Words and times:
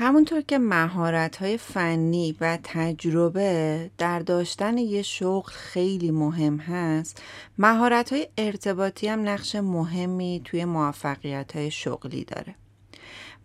همونطور 0.00 0.40
که 0.40 0.58
مهارت 0.58 1.36
های 1.36 1.56
فنی 1.56 2.36
و 2.40 2.58
تجربه 2.64 3.90
در 3.98 4.18
داشتن 4.18 4.78
یه 4.78 5.02
شغل 5.02 5.52
خیلی 5.52 6.10
مهم 6.10 6.56
هست 6.56 7.22
مهارت 7.58 8.12
های 8.12 8.28
ارتباطی 8.38 9.08
هم 9.08 9.28
نقش 9.28 9.56
مهمی 9.56 10.42
توی 10.44 10.64
موفقیت 10.64 11.56
های 11.56 11.70
شغلی 11.70 12.24
داره. 12.24 12.54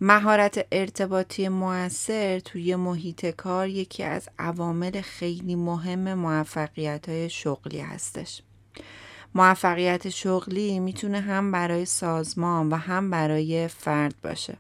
مهارت 0.02 0.68
ارتباطی 0.72 1.50
موثر 1.50 2.40
توی 2.40 2.76
محیط 2.76 3.26
کار 3.26 3.68
یکی 3.68 4.04
از 4.04 4.30
عوامل 4.40 5.02
خیلی 5.02 5.56
مهم 5.56 6.14
موفقیت 6.14 7.10
های 7.10 7.30
شغلی 7.30 7.80
هستش. 7.80 8.42
موفقیت 9.36 10.10
شغلی 10.10 10.80
می‌تونه 10.80 11.20
هم 11.20 11.52
برای 11.52 11.86
سازمان 11.86 12.70
و 12.70 12.76
هم 12.76 13.10
برای 13.10 13.68
فرد 13.68 14.16
باشه 14.24 14.58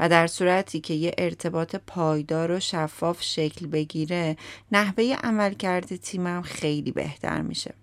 و 0.00 0.08
در 0.08 0.26
صورتی 0.26 0.80
که 0.80 0.94
یه 0.94 1.14
ارتباط 1.18 1.76
پایدار 1.76 2.50
و 2.50 2.60
شفاف 2.60 3.22
شکل 3.22 3.66
بگیره 3.66 4.36
نحوه 4.72 5.16
عملکرد 5.22 5.96
تیمم 5.96 6.42
خیلی 6.42 6.92
بهتر 6.92 7.40
میشه 7.40 7.74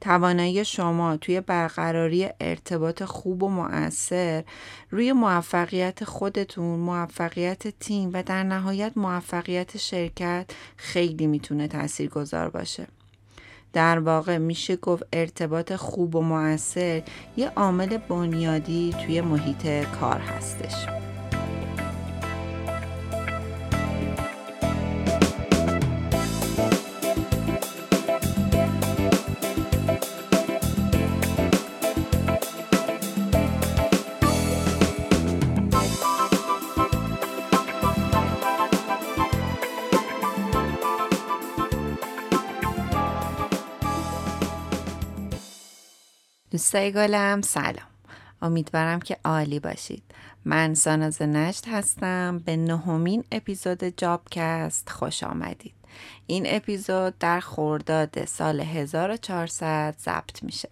توانایی 0.00 0.64
شما 0.64 1.16
توی 1.16 1.40
برقراری 1.40 2.28
ارتباط 2.40 3.02
خوب 3.02 3.42
و 3.42 3.48
مؤثر 3.48 4.44
روی 4.90 5.12
موفقیت 5.12 6.04
خودتون، 6.04 6.78
موفقیت 6.78 7.68
تیم 7.80 8.10
و 8.12 8.22
در 8.22 8.42
نهایت 8.42 8.92
موفقیت 8.96 9.76
شرکت 9.76 10.50
خیلی 10.76 11.26
می‌تونه 11.26 11.68
تاثیرگذار 11.68 12.50
باشه. 12.50 12.86
در 13.72 13.98
واقع 13.98 14.38
میشه 14.38 14.76
گفت 14.76 15.02
ارتباط 15.12 15.72
خوب 15.72 16.16
و 16.16 16.22
مؤثر 16.22 17.02
یه 17.36 17.52
عامل 17.56 17.96
بنیادی 17.96 18.94
توی 19.06 19.20
محیط 19.20 19.66
کار 20.00 20.18
هستش. 20.18 20.99
دوستای 46.70 46.92
گلم. 46.92 47.40
سلام. 47.42 47.88
امیدوارم 48.42 49.00
که 49.00 49.16
عالی 49.24 49.60
باشید. 49.60 50.02
من 50.44 50.74
ساناز 50.74 51.22
نشت 51.22 51.68
هستم. 51.68 52.38
به 52.38 52.56
نهمین 52.56 53.24
اپیزود 53.32 53.84
جابکست 53.84 54.90
خوش 54.90 55.22
آمدید. 55.22 55.74
این 56.26 56.44
اپیزود 56.46 57.18
در 57.18 57.40
خورداد 57.40 58.24
سال 58.24 58.60
1400 58.60 59.94
ضبط 59.98 60.42
میشه. 60.42 60.68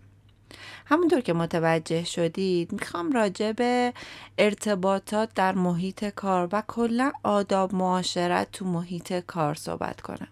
همونطور 0.87 1.21
که 1.21 1.33
متوجه 1.33 2.05
شدید 2.05 2.73
می‌خوام 2.73 3.12
راجع 3.12 3.53
به 3.53 3.93
ارتباطات 4.39 5.35
در 5.35 5.53
محیط 5.53 6.05
کار 6.05 6.49
و 6.53 6.62
کلا 6.67 7.12
آداب 7.23 7.75
معاشرت 7.75 8.49
تو 8.53 8.65
محیط 8.65 9.12
کار 9.12 9.55
صحبت 9.55 10.01
کنم. 10.01 10.29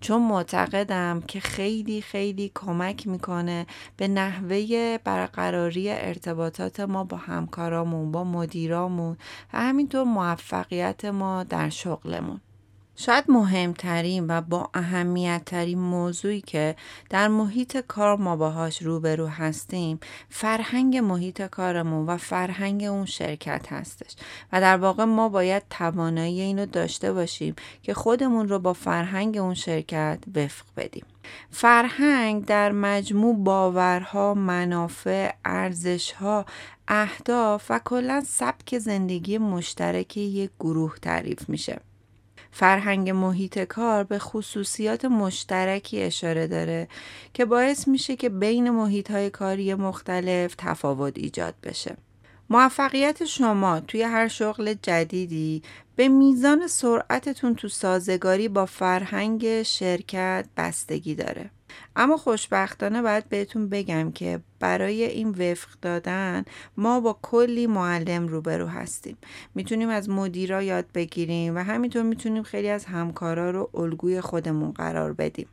چون 0.00 0.22
معتقدم 0.22 1.22
که 1.28 1.40
خیلی 1.40 2.02
خیلی 2.02 2.52
کمک 2.54 3.06
می‌کنه 3.06 3.66
به 3.96 4.08
نحوه 4.08 4.98
برقراری 5.04 5.90
ارتباطات 5.90 6.80
ما 6.80 7.04
با 7.04 7.16
همکارامون 7.16 8.12
با 8.12 8.24
مدیرامون 8.24 9.16
و 9.52 9.58
همینطور 9.58 10.04
موفقیت 10.04 11.04
ما 11.04 11.44
در 11.44 11.68
شغلمون. 11.68 12.40
شاید 12.96 13.24
مهمترین 13.28 14.26
و 14.28 14.40
با 14.40 14.70
اهمیت 14.74 15.42
ترین 15.46 15.78
موضوعی 15.78 16.40
که 16.40 16.76
در 17.10 17.28
محیط 17.28 17.76
کار 17.76 18.16
ما 18.16 18.36
باهاش 18.36 18.82
روبرو 18.82 19.26
هستیم 19.26 20.00
فرهنگ 20.28 20.96
محیط 20.96 21.42
کارمون 21.42 22.06
و 22.06 22.16
فرهنگ 22.16 22.84
اون 22.84 23.06
شرکت 23.06 23.72
هستش 23.72 24.16
و 24.52 24.60
در 24.60 24.76
واقع 24.76 25.04
ما 25.04 25.28
باید 25.28 25.62
توانایی 25.70 26.40
اینو 26.40 26.66
داشته 26.66 27.12
باشیم 27.12 27.54
که 27.82 27.94
خودمون 27.94 28.48
رو 28.48 28.58
با 28.58 28.72
فرهنگ 28.72 29.36
اون 29.36 29.54
شرکت 29.54 30.18
وفق 30.34 30.64
بدیم 30.76 31.04
فرهنگ 31.50 32.44
در 32.44 32.72
مجموع 32.72 33.36
باورها، 33.36 34.34
منافع، 34.34 35.32
ارزشها، 35.44 36.46
اهداف 36.88 37.66
و 37.70 37.80
کلا 37.84 38.22
سبک 38.26 38.78
زندگی 38.78 39.38
مشترک 39.38 40.16
یک 40.16 40.50
گروه 40.60 40.96
تعریف 41.02 41.48
میشه. 41.48 41.80
فرهنگ 42.50 43.10
محیط 43.10 43.58
کار 43.58 44.04
به 44.04 44.18
خصوصیات 44.18 45.04
مشترکی 45.04 46.02
اشاره 46.02 46.46
داره 46.46 46.88
که 47.34 47.44
باعث 47.44 47.88
میشه 47.88 48.16
که 48.16 48.28
بین 48.28 48.70
محیط 48.70 49.10
های 49.10 49.30
کاری 49.30 49.74
مختلف 49.74 50.54
تفاوت 50.58 51.18
ایجاد 51.18 51.54
بشه. 51.62 51.96
موفقیت 52.50 53.24
شما 53.24 53.80
توی 53.80 54.02
هر 54.02 54.28
شغل 54.28 54.74
جدیدی 54.82 55.62
به 55.96 56.08
میزان 56.08 56.66
سرعتتون 56.66 57.54
تو 57.54 57.68
سازگاری 57.68 58.48
با 58.48 58.66
فرهنگ 58.66 59.62
شرکت 59.62 60.46
بستگی 60.56 61.14
داره. 61.14 61.50
اما 61.96 62.16
خوشبختانه 62.16 63.02
باید 63.02 63.28
بهتون 63.28 63.68
بگم 63.68 64.12
که 64.12 64.40
برای 64.60 65.04
این 65.04 65.28
وفق 65.28 65.68
دادن 65.82 66.44
ما 66.76 67.00
با 67.00 67.18
کلی 67.22 67.66
معلم 67.66 68.28
روبرو 68.28 68.66
هستیم 68.66 69.16
می‌تونیم 69.54 69.88
از 69.88 70.08
مدیرا 70.08 70.62
یاد 70.62 70.86
بگیریم 70.94 71.56
و 71.56 71.58
همینطور 71.58 72.02
می‌تونیم 72.02 72.42
خیلی 72.42 72.68
از 72.68 72.84
همکارا 72.84 73.50
رو 73.50 73.70
الگوی 73.74 74.20
خودمون 74.20 74.70
قرار 74.70 75.12
بدیم 75.12 75.48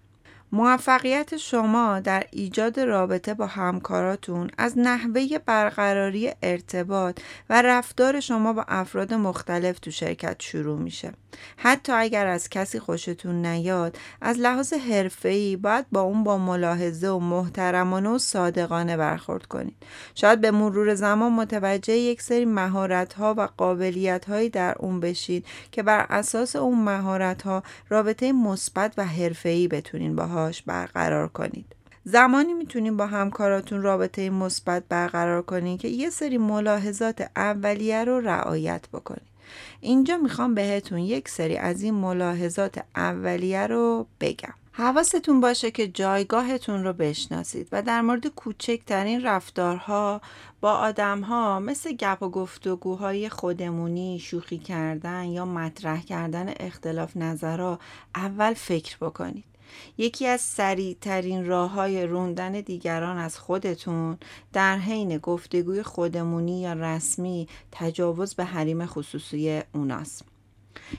موفقیت 0.52 1.38
شما 1.38 2.00
در 2.00 2.24
ایجاد 2.32 2.80
رابطه 2.80 3.34
با 3.34 3.48
همکاراتون 3.48 4.50
از 4.58 4.78
نحوه 4.78 5.38
برقراری 5.46 6.32
ارتباط 6.44 7.20
و 7.50 7.62
رفتار 7.62 8.20
شما 8.20 8.54
با 8.54 8.66
افراد 8.68 9.14
مختلف 9.14 9.80
تو 9.80 9.92
شرکت 9.92 10.36
شروع 10.40 10.80
میشه. 10.80 11.14
حتی 11.58 11.92
اگر 11.92 12.28
از 12.28 12.50
کسی 12.50 12.80
خوشتون 12.80 13.46
نیاد 13.46 13.98
از 14.22 14.38
لحاظ 14.38 14.74
حرفه‌ای 14.74 15.56
باید 15.56 15.86
با 15.92 16.02
اون 16.02 16.24
با 16.24 16.38
ملاحظه 16.38 17.08
و 17.08 17.20
محترمانه 17.20 18.10
و 18.10 18.18
صادقانه 18.18 18.98
برخورد 18.98 19.46
کنید. 19.46 19.76
شاید 20.16 20.42
به 20.42 20.52
مرور 20.52 20.96
زمان 20.96 21.34
متوجه 21.34 21.94
یک 21.94 22.22
سری 22.22 22.46
مهارت‌ها 22.46 23.34
و 23.38 23.50
قابلیت‌هایی 23.58 24.50
در 24.50 24.76
اون 24.80 25.00
بشید 25.00 25.46
که 25.72 25.84
بر 25.84 26.06
اساس 26.10 26.56
اون 26.56 26.84
مهارت‌ها 26.84 27.64
رابطه 27.90 28.32
مثبت 28.32 28.94
و 28.98 29.06
حرفه‌ای 29.06 29.68
بتونین 29.68 30.16
باهاش 30.16 30.62
برقرار 30.62 31.28
کنید 31.28 31.66
زمانی 32.04 32.54
می‌تونیم 32.54 32.98
با 32.98 33.08
همکاراتون 33.08 33.82
رابطه 33.82 34.30
مثبت 34.30 34.84
برقرار 34.90 35.42
کنید 35.42 35.80
که 35.80 35.88
یه 35.88 36.10
سری 36.10 36.38
ملاحظات 36.38 37.30
اولیه 37.36 38.04
رو 38.04 38.20
رعایت 38.20 38.88
بکنید 38.94 39.37
اینجا 39.82 40.18
می‌خوام 40.18 40.56
بهتون 40.56 41.00
یک 41.00 41.30
سری 41.30 41.58
از 41.58 41.82
این 41.82 41.94
ملاحظات 41.94 42.80
اولیه 42.96 43.68
رو 43.68 44.08
بگم 44.22 44.54
حواستون 44.80 45.42
باشه 45.42 45.72
که 45.72 45.88
جایگاهتون 45.88 46.84
رو 46.84 46.94
بشناسید 46.94 47.68
و 47.72 47.82
در 47.82 48.02
مورد 48.02 48.28
کوچکترین 48.28 49.24
رفتارها 49.24 50.22
با 50.62 50.72
آدمها 50.72 51.60
مثل 51.60 51.92
گپ 51.92 52.24
و 52.24 52.30
گفتگوهای 52.30 53.30
خودمونی، 53.30 54.20
شوخی 54.20 54.58
کردن 54.58 55.26
یا 55.26 55.46
مطرح 55.46 56.02
کردن 56.02 56.54
اختلاف 56.60 57.18
نظرها 57.18 57.80
اول 58.16 58.54
فکر 58.54 58.98
بکنید. 59.02 59.57
یکی 59.98 60.28
از 60.28 60.42
سریع 60.42 60.98
ترین 61.02 61.46
راه 61.46 61.72
های 61.72 62.06
روندن 62.06 62.52
دیگران 62.52 63.18
از 63.18 63.40
خودتون 63.40 64.18
در 64.54 64.78
حین 64.78 65.18
گفتگوی 65.18 65.84
خودمونی 65.84 66.62
یا 66.62 66.74
رسمی 66.74 67.48
تجاوز 67.72 68.36
به 68.36 68.46
حریم 68.46 68.86
خصوصی 68.86 69.62
اوناست. 69.74 70.26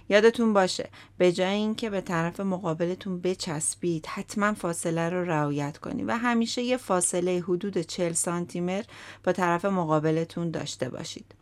یادتون 0.09 0.53
باشه 0.53 0.89
به 1.19 1.33
جای 1.33 1.55
اینکه 1.55 1.91
به 1.91 2.01
طرف 2.01 2.41
مقابلتون 2.41 3.21
بچسبید 3.21 4.07
حتما 4.07 4.55
فاصله 4.55 5.09
رو 5.09 5.25
رعایت 5.25 5.79
کنید 5.79 6.09
و 6.09 6.17
همیشه 6.17 6.63
یه 6.63 6.77
فاصله 6.77 7.41
حدود 7.41 7.79
40 7.79 8.13
سانتی 8.13 8.61
متر 8.61 8.89
با 9.25 9.33
طرف 9.33 9.65
مقابلتون 9.65 10.51
داشته 10.51 10.89
باشید. 10.89 11.35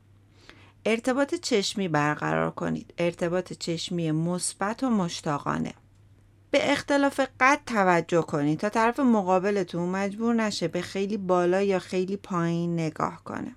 ارتباط 0.85 1.35
چشمی 1.35 1.89
برقرار 1.89 2.51
کنید. 2.51 2.95
ارتباط 2.99 3.53
چشمی 3.53 4.11
مثبت 4.11 4.83
و 4.85 4.91
مشتاقانه. 4.91 5.73
به 6.51 6.73
اختلاف 6.73 7.21
قد 7.41 7.61
توجه 7.67 8.23
کنید 8.23 8.59
تا 8.59 8.69
طرف 8.69 9.01
مقابلتون 9.01 9.89
مجبور 9.89 10.35
نشه 10.35 10.69
به 10.69 10.81
خیلی 10.81 11.17
بالا 11.17 11.63
یا 11.63 11.79
خیلی 11.79 12.17
پایین 12.17 12.75
نگاه 12.75 13.25
کنه. 13.25 13.55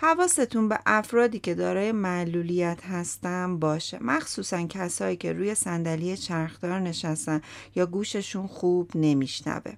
حواستون 0.00 0.68
به 0.68 0.78
افرادی 0.86 1.38
که 1.38 1.54
دارای 1.54 1.92
معلولیت 1.92 2.84
هستن 2.84 3.58
باشه 3.58 3.98
مخصوصا 4.00 4.66
کسایی 4.66 5.16
که 5.16 5.32
روی 5.32 5.54
صندلی 5.54 6.16
چرخدار 6.16 6.80
نشستن 6.80 7.40
یا 7.74 7.86
گوششون 7.86 8.46
خوب 8.46 8.90
نمیشنوه 8.94 9.72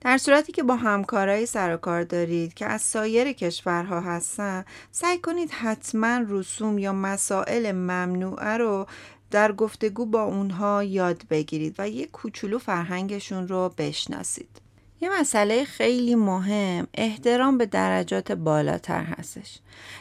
در 0.00 0.18
صورتی 0.18 0.52
که 0.52 0.62
با 0.62 0.76
همکارایی 0.76 1.46
سر 1.46 1.74
و 1.74 1.76
کار 1.76 2.02
دارید 2.02 2.54
که 2.54 2.66
از 2.66 2.82
سایر 2.82 3.32
کشورها 3.32 4.00
هستن 4.00 4.64
سعی 4.90 5.18
کنید 5.18 5.50
حتما 5.50 6.20
رسوم 6.28 6.78
یا 6.78 6.92
مسائل 6.92 7.72
ممنوعه 7.72 8.56
رو 8.56 8.86
در 9.30 9.52
گفتگو 9.52 10.06
با 10.06 10.22
اونها 10.22 10.84
یاد 10.84 11.22
بگیرید 11.30 11.74
و 11.78 11.88
یک 11.88 12.10
کوچولو 12.10 12.58
فرهنگشون 12.58 13.48
رو 13.48 13.74
بشناسید. 13.78 14.68
یه 15.00 15.20
مسئله 15.20 15.64
خیلی 15.64 16.14
مهم 16.14 16.86
احترام 16.94 17.58
به 17.58 17.66
درجات 17.66 18.32
بالاتر 18.32 19.02
هستش. 19.02 19.58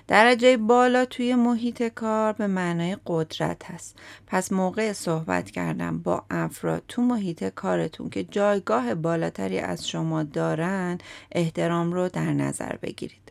درجه 0.08 0.58
بالا 0.58 1.06
توی 1.06 1.36
محیط 1.36 1.84
کار 1.84 2.34
به 2.34 2.48
معنای 2.48 2.98
قدرت 3.06 3.72
هست. 3.72 3.96
پس 4.28 4.52
موقع 4.52 4.94
صحبت 4.94 5.52
کردن 5.52 5.98
با 5.98 6.24
افراد 6.30 6.84
تو 6.88 7.02
محیط 7.02 7.44
کارتون 7.44 8.10
که 8.10 8.24
جایگاه 8.24 8.96
بالاتری 8.96 9.60
از 9.60 9.88
شما 9.88 10.24
دارن 10.24 10.98
احترام 11.32 11.94
رو 11.94 12.10
در 12.10 12.34
نظر 12.34 12.76
بگیرید. 12.76 13.27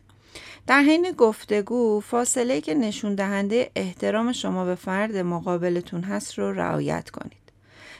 در 0.67 0.81
حین 0.81 1.11
گفتگو 1.17 1.99
فاصله 1.99 2.61
که 2.61 2.73
نشون 2.73 3.15
دهنده 3.15 3.71
احترام 3.75 4.31
شما 4.31 4.65
به 4.65 4.75
فرد 4.75 5.17
مقابلتون 5.17 6.03
هست 6.03 6.39
رو 6.39 6.53
رعایت 6.53 7.09
کنید. 7.09 7.47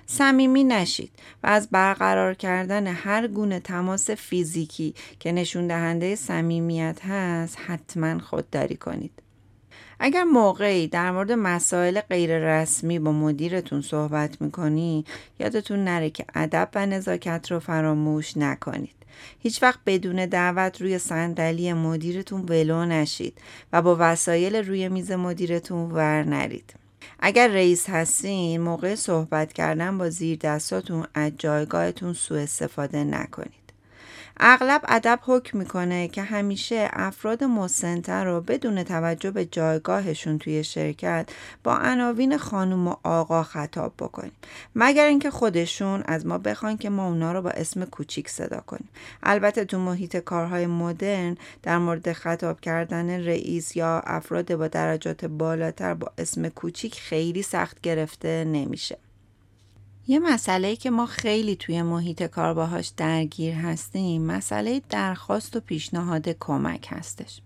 صمیمی 0.05 0.63
نشید 0.63 1.11
و 1.43 1.47
از 1.47 1.69
برقرار 1.69 2.33
کردن 2.33 2.87
هر 2.87 3.27
گونه 3.27 3.59
تماس 3.59 4.09
فیزیکی 4.09 4.93
که 5.19 5.31
نشون 5.31 5.67
دهنده 5.67 6.15
صمیمیت 6.15 7.05
هست 7.05 7.57
حتما 7.67 8.19
خودداری 8.19 8.75
کنید. 8.75 9.11
اگر 9.99 10.23
موقعی 10.23 10.87
در 10.87 11.11
مورد 11.11 11.31
مسائل 11.31 12.01
غیر 12.01 12.37
رسمی 12.37 12.99
با 12.99 13.11
مدیرتون 13.11 13.81
صحبت 13.81 14.41
می‌کنی 14.41 15.05
یادتون 15.39 15.83
نره 15.83 16.09
که 16.09 16.25
ادب 16.35 16.69
و 16.75 16.85
نزاکت 16.85 17.51
رو 17.51 17.59
فراموش 17.59 18.37
نکنید. 18.37 18.96
هیچ 19.39 19.63
وقت 19.63 19.79
بدون 19.85 20.25
دعوت 20.25 20.81
روی 20.81 20.99
صندلی 20.99 21.73
مدیرتون 21.73 22.41
ولو 22.41 22.85
نشید 22.85 23.37
و 23.73 23.81
با 23.81 23.95
وسایل 23.99 24.55
روی 24.55 24.89
میز 24.89 25.11
مدیرتون 25.11 25.91
ور 25.91 26.23
نرید. 26.23 26.73
اگر 27.19 27.47
رئیس 27.47 27.89
هستین 27.89 28.61
موقع 28.61 28.95
صحبت 28.95 29.53
کردن 29.53 29.97
با 29.97 30.09
زیر 30.09 30.37
دستاتون 30.37 31.07
از 31.13 31.31
جایگاهتون 31.37 32.13
سوء 32.13 32.39
استفاده 32.41 33.03
نکنید. 33.03 33.66
اغلب 34.39 34.81
ادب 34.87 35.19
حکم 35.21 35.57
می‌کنه 35.57 36.07
که 36.07 36.23
همیشه 36.23 36.89
افراد 36.93 37.43
مسنتر 37.43 38.25
رو 38.25 38.41
بدون 38.41 38.83
توجه 38.83 39.31
به 39.31 39.45
جایگاهشون 39.45 40.37
توی 40.37 40.63
شرکت 40.63 41.29
با 41.63 41.77
عناوین 41.77 42.37
خانم 42.37 42.87
و 42.87 42.95
آقا 43.03 43.43
خطاب 43.43 43.93
بکنیم. 43.99 44.31
مگر 44.75 45.05
اینکه 45.05 45.31
خودشون 45.31 46.03
از 46.05 46.25
ما 46.25 46.37
بخوان 46.37 46.77
که 46.77 46.89
ما 46.89 47.07
اونا 47.07 47.31
رو 47.31 47.41
با 47.41 47.49
اسم 47.49 47.85
کوچیک 47.85 48.29
صدا 48.29 48.59
کنیم. 48.59 48.89
البته 49.23 49.65
تو 49.65 49.79
محیط 49.79 50.17
کارهای 50.17 50.67
مدرن 50.67 51.37
در 51.63 51.77
مورد 51.77 52.13
خطاب 52.13 52.59
کردن 52.59 53.09
رئیس 53.09 53.75
یا 53.75 53.99
افراد 53.99 54.55
با 54.55 54.67
درجات 54.67 55.25
بالاتر 55.25 55.93
با 55.93 56.11
اسم 56.17 56.49
کوچیک 56.49 56.99
خیلی 56.99 57.41
سخت 57.41 57.81
گرفته 57.81 58.43
نمیشه. 58.43 58.97
یه 60.09 60.19
مسئله 60.19 60.75
که 60.75 60.89
ما 60.89 61.05
خیلی 61.05 61.55
توی 61.55 61.81
محیط 61.81 62.23
کار 62.23 62.53
باهاش 62.53 62.91
درگیر 62.97 63.53
هستیم 63.53 64.21
مسئله 64.21 64.81
درخواست 64.89 65.55
و 65.55 65.59
پیشنهاد 65.59 66.29
کمک 66.29 66.87
هستش. 66.89 67.41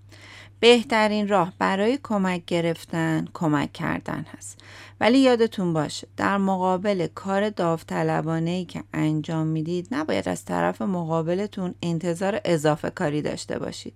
بهترین 0.60 1.28
راه 1.28 1.54
برای 1.60 2.00
کمک 2.04 2.46
گرفتن 2.46 3.28
کمک 3.34 3.74
کردن 3.74 4.26
هست. 4.38 4.60
ولی 5.00 5.18
یادتون 5.18 5.74
باشه 5.74 6.08
در 6.18 6.38
مقابل 6.38 7.08
کار 7.16 7.50
داوطلبانه 7.50 8.50
ای 8.50 8.66
که 8.66 8.84
انجام 8.94 9.48
می‌دید 9.48 9.88
نباید 9.92 10.30
از 10.30 10.46
طرف 10.46 10.82
مقابلتون 10.82 11.76
انتظار 11.82 12.42
اضافه 12.46 12.90
کاری 12.90 13.22
داشته 13.22 13.60
باشید. 13.60 13.94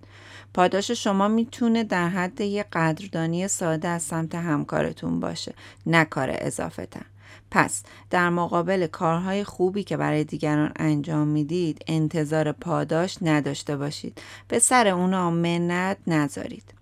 پاداش 0.53 0.91
شما 0.91 1.27
می‌تونه 1.27 1.83
در 1.83 2.09
حد 2.09 2.41
یه 2.41 2.65
قدردانی 2.73 3.47
ساده 3.47 3.87
از 3.87 4.03
سمت 4.03 4.35
همکارتون 4.35 5.19
باشه 5.19 5.53
نه 5.85 6.05
کار 6.05 6.29
اضافه 6.33 6.85
تر 6.85 7.05
پس 7.55 7.83
در 8.09 8.29
مقابل 8.29 8.87
کارهای 8.87 9.43
خوبی 9.43 9.83
که 9.83 9.97
برای 9.97 10.23
دیگران 10.23 10.71
انجام 10.75 11.27
می‌دید 11.27 11.81
انتظار 11.87 12.51
پاداش 12.51 13.17
نداشته 13.21 13.77
باشید. 13.77 14.21
به 14.47 14.59
سر 14.59 14.87
اونا 14.87 15.31
منت 15.31 15.97
نذارید. 16.07 16.74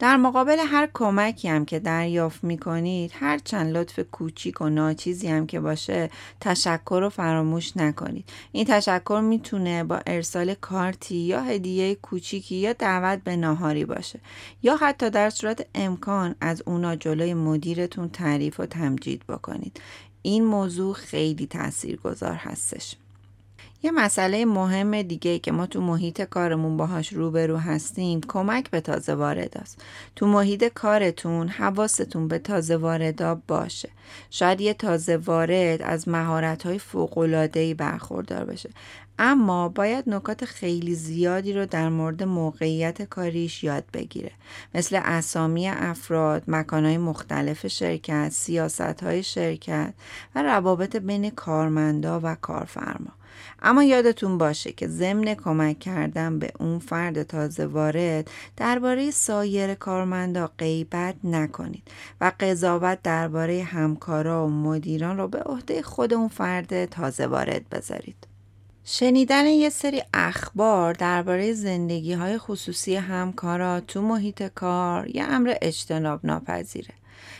در 0.00 0.16
مقابل 0.16 0.58
هر 0.58 0.88
کمکی 0.94 1.48
هم 1.48 1.64
که 1.64 1.78
دریافت 1.78 2.44
می 2.44 2.58
کنید 2.58 3.12
هر 3.14 3.38
چند 3.38 3.76
لطف 3.76 4.00
کوچیک 4.00 4.60
و 4.60 4.68
ناچیزی 4.68 5.28
هم 5.28 5.46
که 5.46 5.60
باشه 5.60 6.10
تشکر 6.40 7.00
رو 7.00 7.08
فراموش 7.08 7.76
نکنید. 7.76 8.28
این 8.52 8.64
تشکر 8.64 9.20
می‌تونه 9.24 9.84
با 9.84 10.00
ارسال 10.06 10.54
کارتی 10.54 11.16
یا 11.16 11.42
هدیه 11.42 11.94
کوچیکی 11.94 12.56
یا 12.56 12.72
دعوت 12.72 13.24
به 13.24 13.36
ناهاری 13.36 13.84
باشه 13.84 14.20
یا 14.62 14.76
حتی 14.76 15.10
در 15.10 15.30
صورت 15.30 15.66
امکان 15.74 16.34
از 16.40 16.62
اونا 16.66 16.96
جلوی 16.96 17.34
مدیرتون 17.34 18.08
تعریف 18.08 18.60
و 18.60 18.66
تمجید 18.66 19.26
بکنید. 19.26 19.80
این 20.22 20.44
موضوع 20.44 20.94
خیلی 20.94 21.46
تاثیرگذار 21.46 22.34
هستش. 22.34 22.94
یه 23.82 23.90
مسئله 23.90 24.44
مهم 24.44 25.02
دیگه 25.02 25.38
که 25.38 25.52
ما 25.52 25.66
تو 25.66 25.80
محیط 25.80 26.22
کارمون 26.22 26.76
باهاش 26.76 27.12
روبرو 27.12 27.56
هستیم 27.56 28.20
کمک 28.28 28.70
به 28.70 28.80
تازه 28.80 29.14
وارد 29.14 29.58
است. 29.58 29.82
تو 30.16 30.26
محیط 30.26 30.64
کارتون 30.64 31.48
حواستون 31.48 32.28
به 32.28 32.38
تازه 32.38 32.76
واردا 32.76 33.42
باشه. 33.46 33.88
شاید 34.30 34.60
یه 34.60 34.74
تازه 34.74 35.16
وارد 35.16 35.82
از 35.82 36.08
مهارت 36.08 36.66
های 36.66 36.78
فوقلادهی 36.78 37.74
برخوردار 37.74 38.44
بشه. 38.44 38.70
اما 39.18 39.68
باید 39.68 40.04
نکات 40.08 40.44
خیلی 40.44 40.94
زیادی 40.94 41.52
رو 41.52 41.66
در 41.66 41.88
مورد 41.88 42.22
موقعیت 42.22 43.02
کاریش 43.02 43.64
یاد 43.64 43.84
بگیره 43.92 44.32
مثل 44.74 45.00
اسامی 45.04 45.68
افراد، 45.68 46.42
مکانهای 46.48 46.98
مختلف 46.98 47.66
شرکت، 47.66 48.28
سیاست 48.28 49.02
های 49.02 49.22
شرکت 49.22 49.94
و 50.34 50.42
روابط 50.42 50.96
بین 50.96 51.30
کارمندا 51.30 52.20
و 52.22 52.34
کارفرما 52.34 53.19
اما 53.62 53.82
یادتون 53.82 54.38
باشه 54.38 54.72
که 54.72 54.88
ضمن 54.88 55.34
کمک 55.34 55.78
کردن 55.78 56.38
به 56.38 56.52
اون 56.60 56.78
فرد 56.78 57.22
تازه 57.22 57.66
وارد 57.66 58.30
درباره 58.56 59.10
سایر 59.10 59.74
کارمندا 59.74 60.50
غیبت 60.58 61.14
نکنید 61.24 61.82
و 62.20 62.32
قضاوت 62.40 62.98
درباره 63.02 63.62
همکارا 63.62 64.46
و 64.46 64.50
مدیران 64.50 65.16
رو 65.16 65.28
به 65.28 65.38
عهده 65.38 65.82
خود 65.82 66.14
اون 66.14 66.28
فرد 66.28 66.84
تازه 66.84 67.26
وارد 67.26 67.68
بذارید. 67.68 68.26
شنیدن 68.84 69.46
یه 69.46 69.70
سری 69.70 70.02
اخبار 70.14 70.92
درباره 70.92 71.52
زندگی 71.52 72.12
های 72.12 72.38
خصوصی 72.38 72.96
همکارا 72.96 73.80
تو 73.80 74.02
محیط 74.02 74.42
کار 74.42 75.16
یه 75.16 75.24
امر 75.24 75.54
اجتناب 75.62 76.20
ناپذیره. 76.24 76.94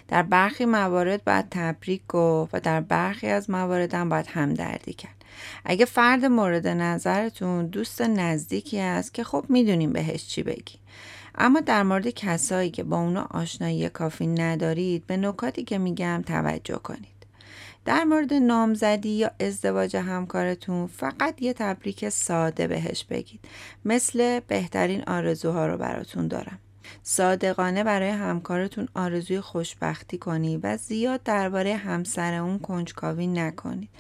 در 0.08 0.22
برخی 0.22 0.64
موارد 0.64 1.24
باید 1.24 1.46
تبریک 1.50 2.02
گفت 2.08 2.54
و 2.54 2.60
در 2.60 2.80
برخی 2.80 3.26
از 3.26 3.50
موارد 3.50 3.94
هم 3.94 4.08
باید 4.08 4.26
همدردی 4.26 4.92
کرد. 4.92 5.19
اگه 5.64 5.84
فرد 5.84 6.24
مورد 6.24 6.66
نظرتون 6.66 7.66
دوست 7.66 8.02
نزدیکی 8.02 8.78
است 8.78 9.14
که 9.14 9.24
خب 9.24 9.44
می‌دونیم 9.48 9.92
بهش 9.92 10.26
چی 10.26 10.42
بگی. 10.42 10.78
اما 11.34 11.60
در 11.60 11.82
مورد 11.82 12.08
کسایی 12.08 12.70
که 12.70 12.82
با 12.82 13.00
اونا 13.00 13.26
آشنایی 13.30 13.88
کافی 13.88 14.26
ندارید 14.26 15.06
به 15.06 15.16
نکاتی 15.16 15.64
که 15.64 15.78
میگم 15.78 16.22
توجه 16.26 16.78
کنید. 16.78 17.20
در 17.84 18.04
مورد 18.04 18.34
نامزدی 18.34 19.08
یا 19.08 19.30
ازدواج 19.40 19.96
همکارتون 19.96 20.86
فقط 20.86 21.42
یه 21.42 21.52
تبریک 21.52 22.08
ساده 22.08 22.66
بهش 22.66 23.04
بگید. 23.04 23.40
مثل 23.84 24.40
بهترین 24.40 25.02
آرزوها 25.06 25.66
رو 25.66 25.78
براتون 25.78 26.28
دارم. 26.28 26.58
صادقانه 27.02 27.84
برای 27.84 28.08
همکارتون 28.08 28.88
آرزوی 28.94 29.40
خوشبختی 29.40 30.18
کنید 30.18 30.60
و 30.62 30.76
زیاد 30.76 31.22
درباره 31.22 31.76
همسر 31.76 32.34
اون 32.34 32.58
کنجکاوی 32.58 33.26
نکنید 33.26 33.90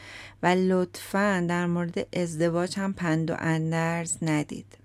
و 0.42 0.46
لطفا 0.46 1.46
در 1.48 1.66
مورد 1.66 2.16
ازدواج 2.16 2.78
هم 2.78 2.92
پند 2.92 3.30
و 3.30 3.34
اندرز 3.38 4.16
ندید. 4.22 4.76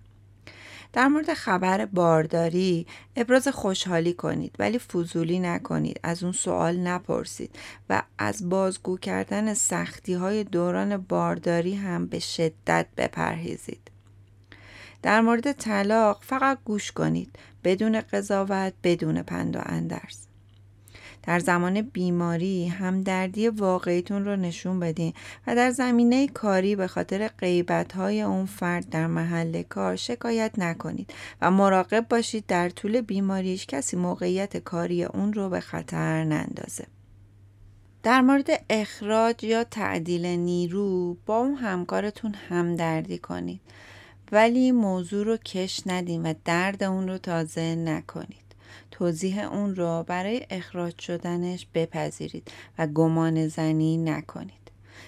در 0.96 1.08
مورد 1.08 1.34
خبر 1.34 1.86
بارداری 1.86 2.88
ابراز 3.16 3.48
خوشحالی 3.48 4.14
کنید 4.14 4.56
ولی 4.60 4.80
فضولی 4.80 5.40
نکنید 5.40 6.00
از 6.04 6.24
اون 6.24 6.32
سوال 6.32 6.78
نپرسید 6.78 7.56
و 7.90 8.04
از 8.18 8.50
بازگو 8.50 8.98
کردن 8.98 9.54
سختی 9.54 10.14
های 10.14 10.44
دوران 10.44 10.98
بارداری 10.98 11.76
هم 11.76 12.06
به 12.06 12.20
شدت 12.20 12.88
بپرهیزید 12.98 13.95
در 15.06 15.22
مورد 15.22 15.52
طلاق 15.52 16.20
فقط 16.22 16.58
گوش 16.66 16.92
کنید 16.92 17.40
بدون 17.64 18.02
قضاوت 18.02 18.74
بدون 18.84 19.22
پند 19.22 19.56
و 19.56 19.60
اندرز 19.66 20.18
در 21.24 21.40
زمان 21.40 21.82
بیماری 21.82 22.68
همدردی 22.68 23.48
واقعیتون 23.48 24.26
رو 24.26 24.36
نشون 24.36 24.80
بدین 24.80 25.14
و 25.48 25.56
در 25.56 25.72
زمینه 25.72 26.28
کاری 26.28 26.76
به 26.76 26.88
خاطر 26.88 27.28
قیبت 27.28 27.94
های 27.94 28.22
اون 28.22 28.46
فرد 28.46 28.90
در 28.90 29.08
محل 29.08 29.64
کار 29.64 29.96
شکایت 29.96 30.52
نکنید 30.58 31.14
و 31.42 31.52
مراقب 31.52 32.06
باشید 32.10 32.46
در 32.48 32.70
طول 32.70 33.02
بیماریش 33.02 33.66
کسی 33.66 33.98
موقعیت 33.98 34.58
کاری 34.58 35.04
اون 35.04 35.34
رو 35.34 35.50
به 35.50 35.60
خطر 35.60 36.24
نندازه. 36.24 36.86
در 38.04 38.22
مورد 38.22 38.50
اخراج 38.70 39.44
یا 39.44 39.64
تعدیل 39.64 40.26
نیرو 40.26 41.18
با 41.26 41.38
اون 41.38 41.56
همکارتون 41.56 42.34
همدردی 42.50 43.18
کنید 43.18 43.62
ولی 44.32 44.72
موضوع 44.72 45.26
رو 45.26 45.38
کش 45.38 45.82
ندین 45.86 46.24
و 46.26 46.34
درد 46.46 46.84
اون 46.84 47.08
رو 47.08 47.18
تازه 47.18 47.76
نکنید 47.76 48.46
توضیح 48.92 49.54
اون 49.54 49.76
رو 49.76 50.04
برای 50.08 50.46
اخراج 50.50 51.00
شدنش 51.00 51.68
بپذیرید 51.74 52.52
و 52.78 52.88
گمان 52.88 53.48
زنی 53.48 53.98
نکنید 53.98 54.66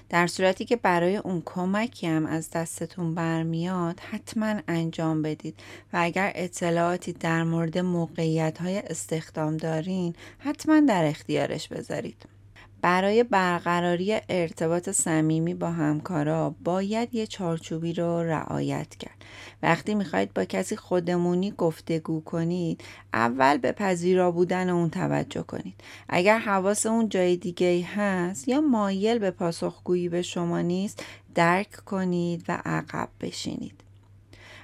در 0.09 0.27
صورتی 0.27 0.65
که 0.65 0.75
برای 0.75 1.17
اون 1.17 1.41
کمکی 1.45 2.07
هم 2.07 2.25
از 2.25 2.49
دستتون 2.49 3.15
برمیاد 3.15 3.99
حتما 3.99 4.55
انجام 4.67 5.21
بدید 5.21 5.55
و 5.93 5.97
اگر 6.01 6.31
اطلاعاتی 6.35 7.13
در 7.13 7.43
مورد 7.43 7.77
موقعیت 7.77 8.61
های 8.61 8.77
استخدام 8.77 9.57
دارین 9.57 10.15
حتما 10.39 10.79
در 10.79 11.05
اختیارش 11.05 11.67
بذارید. 11.67 12.36
برای 12.81 13.23
برقراری 13.23 14.17
ارتباط 14.29 14.89
صمیمی 14.89 15.53
با 15.53 15.71
همکارا 15.71 16.55
باید 16.63 17.15
یه 17.15 17.27
چارچوبی 17.27 17.93
رو 17.93 18.23
رعایت 18.23 18.95
کرد. 18.95 19.25
وقتی 19.63 19.95
می‌خواید 19.95 20.33
با 20.33 20.45
کسی 20.45 20.75
خودمونی 20.75 21.51
گفتگو 21.51 22.21
کنید 22.21 22.81
اول 23.13 23.57
به 23.57 23.71
پذیرا 23.71 24.31
بودن 24.31 24.69
اون 24.69 24.89
توجه 24.89 25.43
کنید. 25.43 25.73
اگر 26.09 26.39
حواس 26.39 26.85
اون 26.85 27.09
جای 27.09 27.37
دیگه 27.37 27.85
هست 27.95 28.47
یا 28.47 28.61
مایل 28.61 29.19
به 29.19 29.31
پاسخگویی 29.31 30.09
به 30.09 30.21
شما 30.21 30.61
نیست 30.61 31.03
درک 31.35 31.71
کنید 31.71 32.45
و 32.47 32.61
عقب 32.65 33.09
بشینید. 33.21 33.73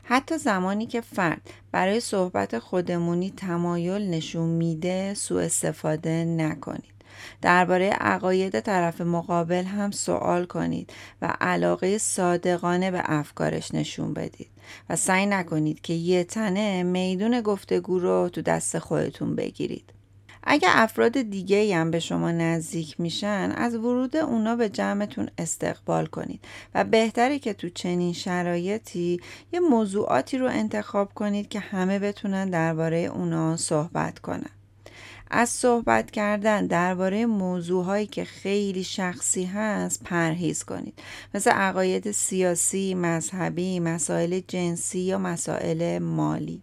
حتی 0.04 0.38
زمانی 0.38 0.86
که 0.86 1.02
فرد 1.02 1.42
برای 1.72 2.00
صحبت 2.00 2.60
خودمونی 2.60 3.34
تمایل 3.38 4.10
نشون 4.10 4.50
میده 4.50 5.14
سوء 5.14 5.44
استفاده 5.44 6.26
نکنید. 6.26 6.93
درباره 7.42 7.90
عقاید 7.90 8.60
طرف 8.60 9.02
مقابل 9.02 9.64
هم 9.64 9.92
سوال 9.92 10.46
کنید 10.46 10.94
و 11.22 11.34
علاقه 11.42 11.98
صادقانه 11.98 12.92
به 12.92 13.02
افکارش 13.06 13.74
نشون 13.74 14.14
بدید 14.14 14.50
و 14.90 14.96
سعی 14.96 15.26
نکنید 15.26 15.82
که 15.82 15.94
یه 15.94 16.24
تنه 16.24 16.84
میدون 16.84 17.42
گفتگو 17.42 18.00
رو 18.00 18.30
تو 18.30 18.42
دست 18.42 18.80
خودتون 18.80 19.36
بگیرید. 19.36 19.94
اگر 20.44 20.70
افراد 20.72 21.22
دیگه 21.22 21.76
هم 21.76 21.92
به 21.92 22.00
شما 22.00 22.32
نزدیک 22.32 23.00
میشن 23.00 23.54
از 23.56 23.76
ورود 23.76 24.16
اونا 24.16 24.56
به 24.56 24.70
جمعتون 24.70 25.30
استقبال 25.38 26.06
کنید 26.06 26.46
و 26.76 26.84
بهتره 26.84 27.40
که 27.40 27.54
تو 27.54 27.70
چنین 27.70 28.14
شرایطی 28.14 29.22
یه 29.52 29.60
موضوعاتی 29.60 30.38
رو 30.38 30.48
انتخاب 30.48 31.14
کنید 31.14 31.48
که 31.48 31.60
همه 31.60 32.00
بتونن 32.00 32.50
درباره 32.50 32.98
اونا 32.98 33.58
صحبت 33.58 34.20
کنن. 34.20 34.50
از 35.32 35.50
صحبت 35.50 36.12
کردن 36.12 36.68
درباره 36.68 37.26
موضوعهایی 37.26 38.06
که 38.08 38.26
خیلی 38.26 38.84
شخصی 38.84 39.46
هست 39.46 40.04
پرهیز 40.04 40.64
کنید. 40.64 41.00
مثل 41.34 41.52
عقاید 41.52 42.12
سیاسی، 42.12 42.94
مذهبی، 42.94 43.80
مسائل 43.80 44.40
جنسی 44.48 45.00
یا 45.00 45.18
مسائل 45.18 46.00
مالی. 46.00 46.62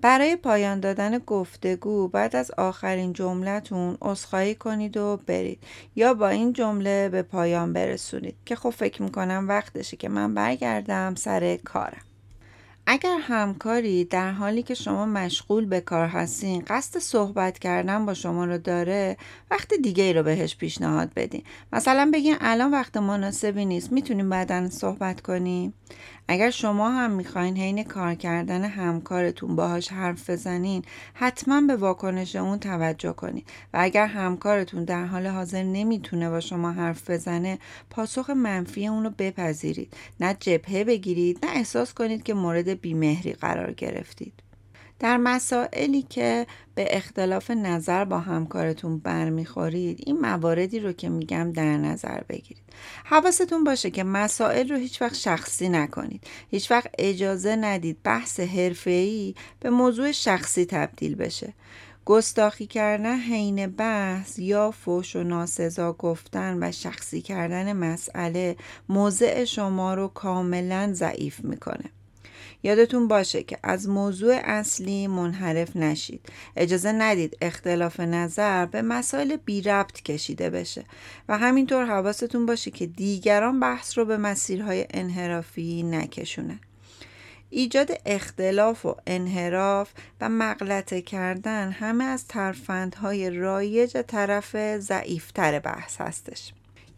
برای 0.00 0.36
پایان 0.36 0.80
دادن 0.80 1.18
گفتگو 1.18 2.08
بعد 2.08 2.36
از 2.36 2.50
آخرین 2.50 3.12
جملتون 3.12 3.98
عذرخواهی 4.02 4.54
کنید 4.54 4.96
و 4.96 5.20
برید. 5.26 5.62
یا 5.96 6.14
با 6.14 6.28
این 6.28 6.52
جمله 6.52 7.08
به 7.08 7.22
پایان 7.22 7.72
برسونید. 7.72 8.34
که 8.46 8.56
خب 8.56 8.70
فکر 8.70 9.02
می‌کنم 9.02 9.48
وقتشه 9.48 9.96
که 9.96 10.08
من 10.08 10.34
برگردم 10.34 11.14
سر 11.14 11.56
کارم. 11.56 12.02
اگر 12.86 13.18
همکاری 13.22 14.04
در 14.04 14.30
حالی 14.30 14.62
که 14.62 14.74
شما 14.74 15.06
مشغول 15.06 15.64
به 15.64 15.80
کار 15.80 16.06
هستین 16.06 16.64
قصد 16.66 16.98
صحبت 16.98 17.58
کردن 17.58 18.06
با 18.06 18.14
شما 18.14 18.44
رو 18.44 18.58
داره 18.58 19.16
وقت 19.50 19.74
دیگه 19.74 20.04
ای 20.04 20.12
رو 20.12 20.22
بهش 20.22 20.56
پیشنهاد 20.56 21.14
بدین. 21.16 21.42
مثلا 21.72 22.10
بگین 22.14 22.36
الان 22.40 22.70
وقت 22.70 22.96
مناسبی 22.96 23.64
نیست 23.64 23.92
می‌تونیم 23.92 24.30
بعدا 24.30 24.68
صحبت 24.68 25.20
کنیم؟ 25.20 25.74
اگر 26.28 26.50
شما 26.50 26.90
هم 26.90 27.10
می‌خواین 27.10 27.56
حین 27.56 27.84
کار 27.84 28.14
کردن 28.14 28.64
همکارتون 28.64 29.56
باهاش 29.56 29.92
حرف 29.92 30.30
بزنین 30.30 30.82
حتما 31.14 31.60
به 31.60 31.76
واکنش 31.76 32.36
اون 32.36 32.58
توجه 32.58 33.12
کنید 33.12 33.46
و 33.74 33.78
اگر 33.80 34.06
همکارتون 34.06 34.84
در 34.84 35.04
حال 35.04 35.26
حاضر 35.26 35.62
نمی‌تونه 35.62 36.30
با 36.30 36.40
شما 36.40 36.72
حرف 36.72 37.10
بزنه 37.10 37.58
پاسخ 37.90 38.30
منفی 38.30 38.86
اون 38.86 39.04
رو 39.04 39.10
بپذیرید. 39.18 39.94
نه 40.20 40.36
جبهه 40.40 40.84
بگیرید 40.84 41.44
نه 41.44 41.50
احساس 41.50 41.94
کنید 41.94 42.22
که 42.22 42.34
مورد 42.34 42.80
بیمهری 42.80 43.32
قرار 43.32 43.72
گرفتید. 43.72 44.32
در 45.02 45.16
مسائلی 45.16 46.02
که 46.02 46.46
به 46.74 46.96
اختلاف 46.96 47.50
نظر 47.50 48.04
با 48.04 48.18
همکارتون 48.18 48.98
برمیخورید 48.98 50.02
این 50.06 50.20
مواردی 50.20 50.80
رو 50.80 50.92
که 50.92 51.08
میگم 51.08 51.52
در 51.52 51.76
نظر 51.76 52.20
بگیرید. 52.28 52.62
حواستون 53.04 53.64
باشه 53.64 53.90
که 53.90 54.04
مسائل 54.04 54.68
رو 54.68 54.76
هیچ 54.76 55.02
وقت 55.02 55.14
شخصی 55.14 55.68
نکنید. 55.68 56.26
هیچ 56.50 56.70
وقت 56.70 56.90
اجازه 56.98 57.56
ندید 57.56 58.02
بحث 58.04 58.40
حرفه‌ای 58.40 59.34
به 59.60 59.70
موضوع 59.70 60.12
شخصی 60.12 60.64
تبدیل 60.64 61.14
بشه. 61.14 61.52
گستاخی 62.04 62.66
کردن 62.66 63.18
حین 63.18 63.66
بحث 63.66 64.38
یا 64.38 64.70
فوش 64.70 65.16
و 65.16 65.22
ناسزا 65.22 65.92
گفتن 65.92 66.58
و 66.62 66.72
شخصی 66.72 67.22
کردن 67.22 67.72
مسئله 67.72 68.56
موضع 68.88 69.44
شما 69.44 69.94
رو 69.94 70.08
کاملا 70.08 70.90
ضعیف 70.92 71.44
می‌کنه. 71.44 71.90
یادتون 72.62 73.08
باشه 73.08 73.42
که 73.42 73.58
از 73.62 73.88
موضوع 73.88 74.40
اصلی 74.44 75.06
منحرف 75.06 75.76
نشید. 75.76 76.20
اجازه 76.56 76.92
ندید 76.92 77.36
اختلاف 77.42 78.00
نظر 78.00 78.66
به 78.66 78.82
مسائل 78.82 79.36
بی 79.36 79.62
ربط 79.62 80.02
کشیده 80.02 80.50
بشه 80.50 80.84
و 81.28 81.38
همینطور 81.38 81.84
حواستون 81.86 82.46
باشه 82.46 82.70
که 82.70 82.86
دیگران 82.86 83.60
بحث 83.60 83.98
رو 83.98 84.04
به 84.04 84.16
مسیرهای 84.16 84.86
انحرافی 84.90 85.82
نکشونه 85.82 86.58
ایجاد 87.50 87.90
اختلاف 88.06 88.86
و 88.86 88.96
انحراف 89.06 89.92
و 90.20 90.28
مغلطه 90.28 91.02
کردن 91.02 91.70
همه 91.70 92.04
از 92.04 92.26
ترفندهای 92.26 93.30
رایج 93.30 93.98
طرف 94.06 94.56
ضعیفتر 94.78 95.58
بحث 95.58 96.00
هستش. 96.00 96.52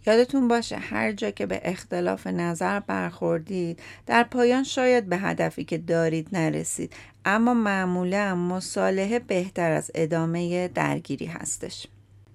یادتون 0.06 0.48
باشه 0.48 0.76
هر 0.76 1.12
جا 1.12 1.30
که 1.30 1.46
به 1.46 1.60
اختلاف 1.64 2.26
نظر 2.26 2.80
برخوردید 2.80 3.80
در 4.06 4.22
پایان 4.22 4.64
شاید 4.64 5.08
به 5.08 5.18
هدفی 5.18 5.64
که 5.64 5.78
دارید 5.78 6.28
نرسید. 6.32 6.92
اما 7.24 7.54
معمولا 7.54 8.34
مصالحه 8.34 9.18
بهتر 9.18 9.72
از 9.72 9.90
ادامه 9.94 10.68
درگیری 10.68 11.26
هستش. 11.26 11.86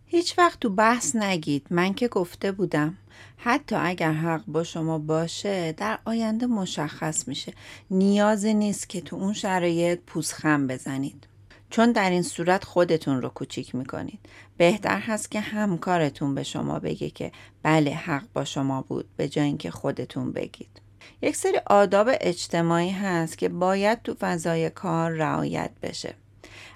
هیچ 0.06 0.38
وقت 0.38 0.60
تو 0.60 0.70
بحث 0.70 1.16
نگید. 1.16 1.68
من 1.70 1.94
که 1.94 2.08
گفته 2.08 2.52
بودم. 2.52 2.98
حتی 3.38 3.76
اگر 3.76 4.12
حق 4.12 4.44
با 4.48 4.64
شما 4.64 4.98
باشه 4.98 5.72
در 5.72 6.00
آینده 6.06 6.46
مشخص 6.46 7.28
میشه. 7.28 7.54
نیازی 7.92 8.54
نیست 8.54 8.90
که 8.90 9.02
تو 9.02 9.16
اون 9.16 9.34
شرایط 9.34 10.00
پوزخم 10.08 10.68
بزنید. 10.68 11.29
چون 11.70 11.92
در 11.92 12.10
این 12.10 12.22
صورت 12.22 12.64
خودتون 12.64 13.22
رو 13.22 13.30
کوچیک 13.30 13.76
می‌کنید. 13.76 14.20
بهتر 14.58 15.00
هست 15.00 15.32
که 15.32 15.40
همکارتون 15.40 16.36
به 16.36 16.44
شما 16.44 16.80
بگه 16.80 17.10
که 17.10 17.32
بله 17.64 17.92
حق 17.92 18.24
با 18.34 18.46
شما 18.46 18.82
بود 18.82 19.06
به 19.18 19.30
جای 19.30 19.46
اینکه 19.46 19.72
خودتون 19.72 20.32
بگید. 20.32 20.82
یک 21.22 21.36
سری 21.36 21.58
آداب 21.66 22.10
اجتماعی 22.22 22.90
هست 22.90 23.38
که 23.38 23.50
باید 23.50 24.02
تو 24.02 24.16
فضای 24.20 24.70
کار 24.70 25.12
رعایت 25.12 25.72
بشه. 25.82 26.16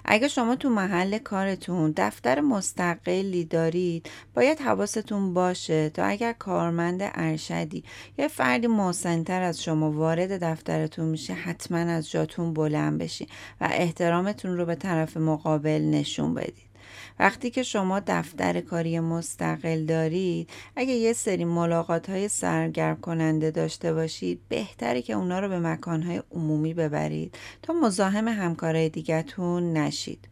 اگه 0.04 0.28
شما 0.28 0.56
تو 0.56 0.68
محل 0.68 1.18
کارتون 1.18 1.94
دفتر 1.96 2.40
مستقلی 2.40 3.44
دارید 3.44 4.10
باید 4.34 4.60
حواستون 4.60 5.34
باشه 5.34 5.90
تا 5.90 6.04
اگر 6.04 6.32
کارمند 6.32 7.00
ارشدی 7.02 7.84
یا 8.18 8.28
فردی 8.28 8.66
محسنتر 8.66 9.42
از 9.42 9.62
شما 9.62 9.90
وارد 9.90 10.44
دفترتون 10.44 11.04
میشه 11.04 11.32
حتما 11.32 11.78
از 11.78 12.10
جاتون 12.10 12.54
بلند 12.54 12.98
بشین 12.98 13.28
و 13.60 13.68
احترامتون 13.70 14.56
رو 14.56 14.64
به 14.64 14.74
طرف 14.74 15.16
مقابل 15.16 15.82
نشون 15.82 16.34
بدید. 16.34 16.73
وقتی 17.18 17.50
که 17.50 17.62
شما 17.62 18.00
دفتر 18.06 18.60
کاری 18.60 19.00
مستقل 19.00 19.84
دارید 19.84 20.50
اگه 20.76 20.92
یه 20.92 21.12
سری 21.12 21.44
ملاقات 21.44 22.10
های 22.10 22.28
سرگرم 22.28 22.96
کننده 22.96 23.50
داشته 23.50 23.94
باشید 23.94 24.40
بهتره 24.48 25.02
که 25.02 25.12
اونا 25.12 25.40
رو 25.40 25.48
به 25.48 25.58
مکانهای 25.58 26.22
عمومی 26.32 26.74
ببرید 26.74 27.34
تا 27.62 27.72
مزاحم 27.72 28.28
همکارای 28.28 28.88
دیگهتون 28.88 29.72
نشید. 29.72 30.28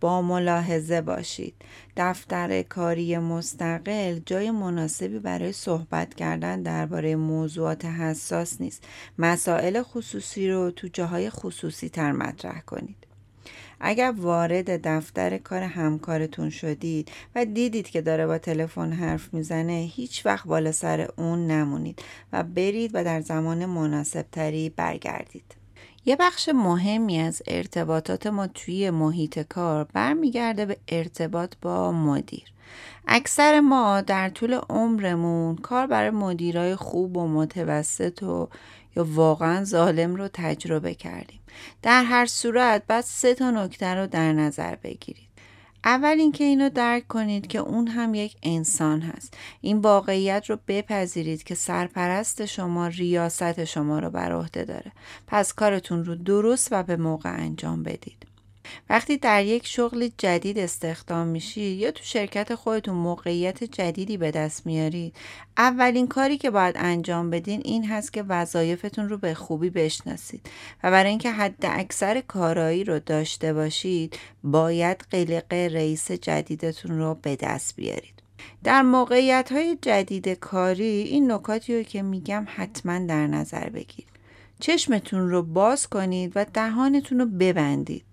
با 0.00 0.22
ملاحظه 0.22 1.00
باشید. 1.00 1.54
دفتر 1.96 2.62
کاری 2.62 3.18
مستقل 3.18 4.18
جای 4.26 4.50
مناسبی 4.50 5.18
برای 5.18 5.52
صحبت 5.52 6.14
کردن 6.14 6.62
درباره 6.62 7.16
موضوعات 7.16 7.84
حساس 7.84 8.60
نیست. 8.60 8.84
مسائل 9.18 9.82
خصوصی 9.82 10.50
رو 10.50 10.70
تو 10.70 10.88
جاهای 10.88 11.30
خصوصی 11.30 11.88
تر 11.88 12.12
مطرح 12.12 12.60
کنید. 12.60 13.05
اگر 13.80 14.14
وارد 14.16 14.88
دفتر 14.88 15.38
کار 15.38 15.62
همکارتون 15.62 16.50
شدید 16.50 17.10
و 17.34 17.44
دیدید 17.44 17.88
که 17.88 18.00
داره 18.00 18.26
با 18.26 18.38
تلفن 18.38 18.92
حرف 18.92 19.34
می‌زنه 19.34 19.72
هیچ 19.72 20.26
وقت 20.26 20.46
بالا 20.46 20.72
سر 20.72 21.08
اون 21.16 21.46
نمونید 21.46 22.02
و 22.32 22.42
برید 22.42 22.90
و 22.94 23.04
در 23.04 23.20
زمان 23.20 23.66
مناسب 23.66 24.26
تری 24.32 24.70
برگردید. 24.70 25.56
یه 26.04 26.16
بخش 26.16 26.48
مهمی 26.48 27.18
از 27.18 27.42
ارتباطات 27.46 28.26
ما 28.26 28.46
توی 28.46 28.90
محیط 28.90 29.38
کار 29.38 29.84
برمیگرده 29.84 30.66
به 30.66 30.76
ارتباط 30.88 31.54
با 31.62 31.92
مدیر. 31.92 32.44
اکثر 33.08 33.60
ما 33.60 34.00
در 34.00 34.28
طول 34.28 34.54
عمرمون 34.54 35.56
کار 35.56 35.86
برای 35.86 36.10
مدیرای 36.10 36.76
خوب 36.76 37.16
و 37.16 37.28
متوسط 37.28 38.22
و 38.22 38.48
یا 38.96 39.06
واقعا 39.14 39.64
ظالم 39.64 40.14
رو 40.14 40.28
تجربه 40.32 40.94
کردیم. 40.94 41.40
در 41.82 42.04
هر 42.04 42.26
صورت 42.26 42.82
بعد 42.86 43.04
سه 43.04 43.34
تا 43.34 43.50
نکته 43.50 43.94
رو 43.94 44.06
در 44.06 44.32
نظر 44.32 44.74
بگیرید. 44.74 45.26
اول 45.84 46.16
اینکه 46.18 46.44
اینو 46.44 46.68
درک 46.68 47.08
کنید 47.08 47.46
که 47.46 47.58
اون 47.58 47.86
هم 47.86 48.14
یک 48.14 48.36
انسان 48.42 49.00
هست. 49.00 49.34
این 49.60 49.78
واقعیت 49.78 50.50
رو 50.50 50.58
بپذیرید 50.68 51.42
که 51.42 51.54
سرپرست 51.54 52.46
شما 52.46 52.86
ریاست 52.86 53.64
شما 53.64 53.98
رو 53.98 54.10
بر 54.10 54.32
عهده 54.32 54.64
داره. 54.64 54.92
پس 55.26 55.52
کارتون 55.52 56.04
رو 56.04 56.14
درست 56.14 56.68
و 56.70 56.82
به 56.82 56.96
موقع 56.96 57.30
انجام 57.30 57.82
بدید. 57.82 58.25
وقتی 58.90 59.16
در 59.16 59.44
یک 59.44 59.66
شغل 59.66 60.08
جدید 60.18 60.58
استخدام 60.58 61.26
میشید 61.26 61.78
یا 61.78 61.90
تو 61.90 62.04
شرکت 62.04 62.54
خودتون 62.54 62.94
موقعیت 62.94 63.64
جدیدی 63.64 64.16
به 64.16 64.30
دست 64.30 64.66
میارید 64.66 65.16
اولین 65.56 66.08
کاری 66.08 66.38
که 66.38 66.50
باید 66.50 66.74
انجام 66.78 67.30
بدین 67.30 67.62
این 67.64 67.86
هست 67.86 68.12
که 68.12 68.22
وظایفتون 68.22 69.08
رو 69.08 69.18
به 69.18 69.34
خوبی 69.34 69.70
بشناسید 69.70 70.50
و 70.82 70.90
برای 70.90 71.10
اینکه 71.10 71.32
حد 71.32 71.54
اکثر 71.62 72.20
کارایی 72.20 72.84
رو 72.84 72.98
داشته 72.98 73.52
باشید 73.52 74.18
باید 74.44 75.04
قلق 75.10 75.52
رئیس 75.52 76.10
جدیدتون 76.10 76.98
رو 76.98 77.14
به 77.22 77.36
دست 77.36 77.76
بیارید. 77.76 78.22
در 78.64 78.82
موقعیت 78.82 79.52
های 79.52 79.78
جدید 79.82 80.28
کاری 80.28 80.84
این 80.84 81.32
نکاتی 81.32 81.76
رو 81.76 81.82
که 81.82 82.02
میگم 82.02 82.46
حتما 82.56 82.98
در 82.98 83.26
نظر 83.26 83.68
بگیرید 83.68 84.16
چشمتون 84.60 85.30
رو 85.30 85.42
باز 85.42 85.86
کنید 85.86 86.32
و 86.34 86.46
دهانتون 86.54 87.18
رو 87.18 87.26
ببندید. 87.26 88.04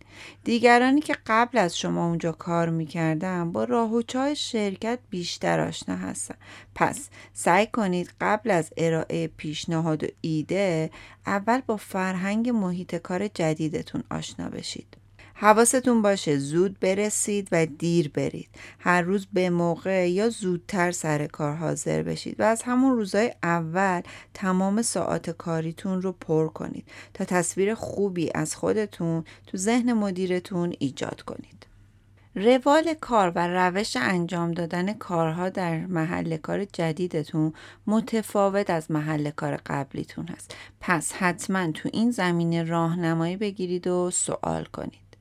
دیگرانی 0.44 1.02
که 1.02 1.16
قبل 1.28 1.58
از 1.58 1.78
شما 1.78 2.08
اونجا 2.08 2.32
کار 2.32 2.70
می‌کردن 2.70 3.52
با 3.52 3.64
راه 3.64 3.94
و 3.94 4.02
چای 4.02 4.36
شرکت 4.36 5.00
بیشتر 5.10 5.60
آشنا 5.60 5.96
هستن. 5.96 6.36
پس 6.76 7.10
سعی 7.34 7.68
کنید 7.68 8.12
قبل 8.22 8.52
از 8.52 8.74
ارائه 8.78 9.28
پیشنهاد 9.28 10.04
و 10.04 10.08
ایده 10.22 10.90
اول 11.26 11.62
با 11.68 11.78
فرهنگ 11.78 12.50
محیط 12.50 12.96
کار 12.96 13.28
جدیدتون 13.28 14.04
آشنا 14.12 14.50
بشید. 14.50 15.03
حواستون 15.44 16.02
باشه 16.02 16.38
زود 16.38 16.80
برسید 16.80 17.48
و 17.52 17.66
دیر 17.66 18.10
برید. 18.10 18.50
هر 18.80 19.02
روز 19.02 19.28
به 19.34 19.50
موقع 19.50 20.12
یا 20.12 20.30
زودتر 20.30 20.92
سر 20.92 21.28
کار 21.28 21.56
حاضر 21.56 22.04
بشید 22.04 22.40
و 22.40 22.44
از 22.44 22.62
همون 22.62 22.96
روزای 22.96 23.34
اول 23.44 24.02
تمام 24.34 24.82
ساعات 24.82 25.30
کاریتون 25.30 26.02
رو 26.02 26.12
پر 26.12 26.48
کنید 26.48 26.88
تا 27.14 27.26
تصویر 27.26 27.76
خوبی 27.76 28.32
از 28.36 28.56
خودتون 28.56 29.24
تو 29.48 29.58
ذهن 29.58 29.94
مدیرتون 29.94 30.74
ایجاد 30.80 31.22
کنید. 31.22 31.68
روال 32.36 32.94
کار 33.02 33.32
و 33.36 33.48
روش 33.48 33.96
انجام 33.96 34.52
دادن 34.52 34.94
کارها 34.94 35.50
در 35.50 35.86
محل 35.86 36.38
کار 36.38 36.66
جدیدتون 36.66 37.54
متفاوت 37.88 38.70
از 38.70 38.92
محل 38.92 39.30
کار 39.30 39.60
قبلیتون 39.66 40.28
هست. 40.28 40.56
پس 40.82 41.14
حتما 41.14 41.72
تو 41.72 41.90
این 41.94 42.12
زمینه 42.12 42.64
راهنمایی 42.64 43.38
بگیرید 43.38 43.88
و 43.88 44.12
سوال 44.12 44.64
کنید. 44.64 45.13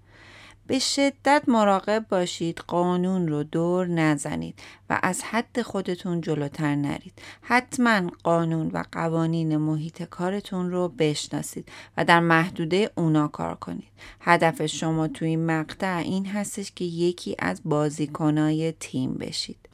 به 0.66 0.78
شدت 0.78 1.42
مراقب 1.46 2.06
باشید. 2.08 2.58
قانون 2.58 3.28
رو 3.28 3.42
دور 3.42 3.86
نزنید 3.86 4.58
و 4.90 4.98
از 5.02 5.22
حد 5.22 5.62
خودتون 5.62 6.20
جلوتر 6.20 6.74
نرید. 6.74 7.22
حتما 7.42 8.10
قانون 8.22 8.68
و 8.68 8.84
قوانین 8.92 9.56
محیط 9.56 10.02
کارتون 10.02 10.70
رو 10.70 10.88
بشناسید 10.88 11.68
و 11.96 12.04
در 12.04 12.20
محدوده 12.20 12.90
اونا 12.96 13.28
کار 13.28 13.54
کنید. 13.54 13.88
هدف 14.20 14.66
شما 14.66 15.08
توی 15.08 15.28
این 15.28 15.46
مقطع 15.46 15.96
این 15.96 16.26
هستش 16.26 16.72
که 16.72 16.84
یکی 16.84 17.36
از 17.38 17.60
بازیکنای 17.64 18.72
تیم 18.72 19.14
بشید. 19.14 19.68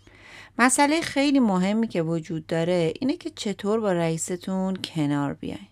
مسئله 0.59 1.00
خیلی 1.00 1.40
مهمی 1.40 1.88
که 1.88 2.02
وجود 2.02 2.47
داره 2.47 2.92
اینه 3.00 3.16
که 3.16 3.30
چطور 3.30 3.80
با 3.80 3.92
رئیستون 3.92 4.76
کنار 4.76 5.35
بیاین. 5.35 5.68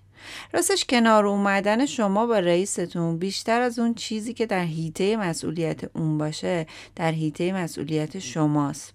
راستش 0.52 0.85
کنار 0.85 1.26
اومدن 1.26 1.87
شما 1.87 2.26
با 2.26 2.38
رئیستون 2.38 3.18
بیشتر 3.18 3.61
از 3.61 3.78
اون 3.78 3.95
چیزی 3.95 4.35
که 4.35 4.47
در 4.47 4.64
حیطه 4.64 5.16
مسئولیت 5.16 5.97
اون 5.97 6.18
باشه 6.18 6.66
در 6.97 7.11
حیطه 7.11 7.52
مسئولیت 7.52 8.18
شماست. 8.18 8.95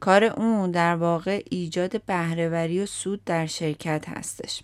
کار 0.00 0.24
اون 0.24 0.70
در 0.70 0.96
واقع 0.96 1.42
ایجاد 1.50 2.04
بهرهوری 2.04 2.80
و 2.80 2.86
سود 2.86 3.24
در 3.24 3.46
شرکت 3.46 4.04
هستش. 4.08 4.62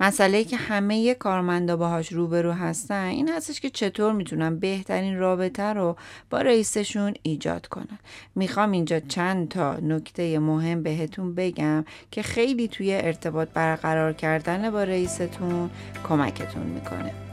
مسئله 0.00 0.44
که 0.44 0.56
همه 0.56 1.14
کارمندا 1.14 1.76
باهاش 1.76 2.12
روبرو 2.12 2.52
هستن 2.52 3.04
این 3.04 3.28
هستش 3.28 3.60
که 3.60 3.70
چطور 3.70 4.12
می‌تونن 4.12 4.58
بهترین 4.58 5.18
رابطه 5.18 5.62
رو 5.62 5.96
با 6.30 6.40
رئیسشون 6.40 7.14
ایجاد 7.22 7.66
کنن. 7.66 7.98
می‌خوام 8.34 8.72
اینجا 8.72 9.00
چند 9.00 9.48
تا 9.48 9.76
نکته 9.76 10.38
مهم 10.38 10.82
بهتون 10.82 11.34
بگم 11.34 11.84
که 12.10 12.22
خیلی 12.22 12.68
توی 12.68 12.94
ارتباط 12.94 13.48
برقرار 13.48 14.12
کردن 14.12 14.70
با 14.70 14.84
رئیستون 14.84 15.70
کمکتون 16.08 16.66
می‌کنه. 16.66 17.29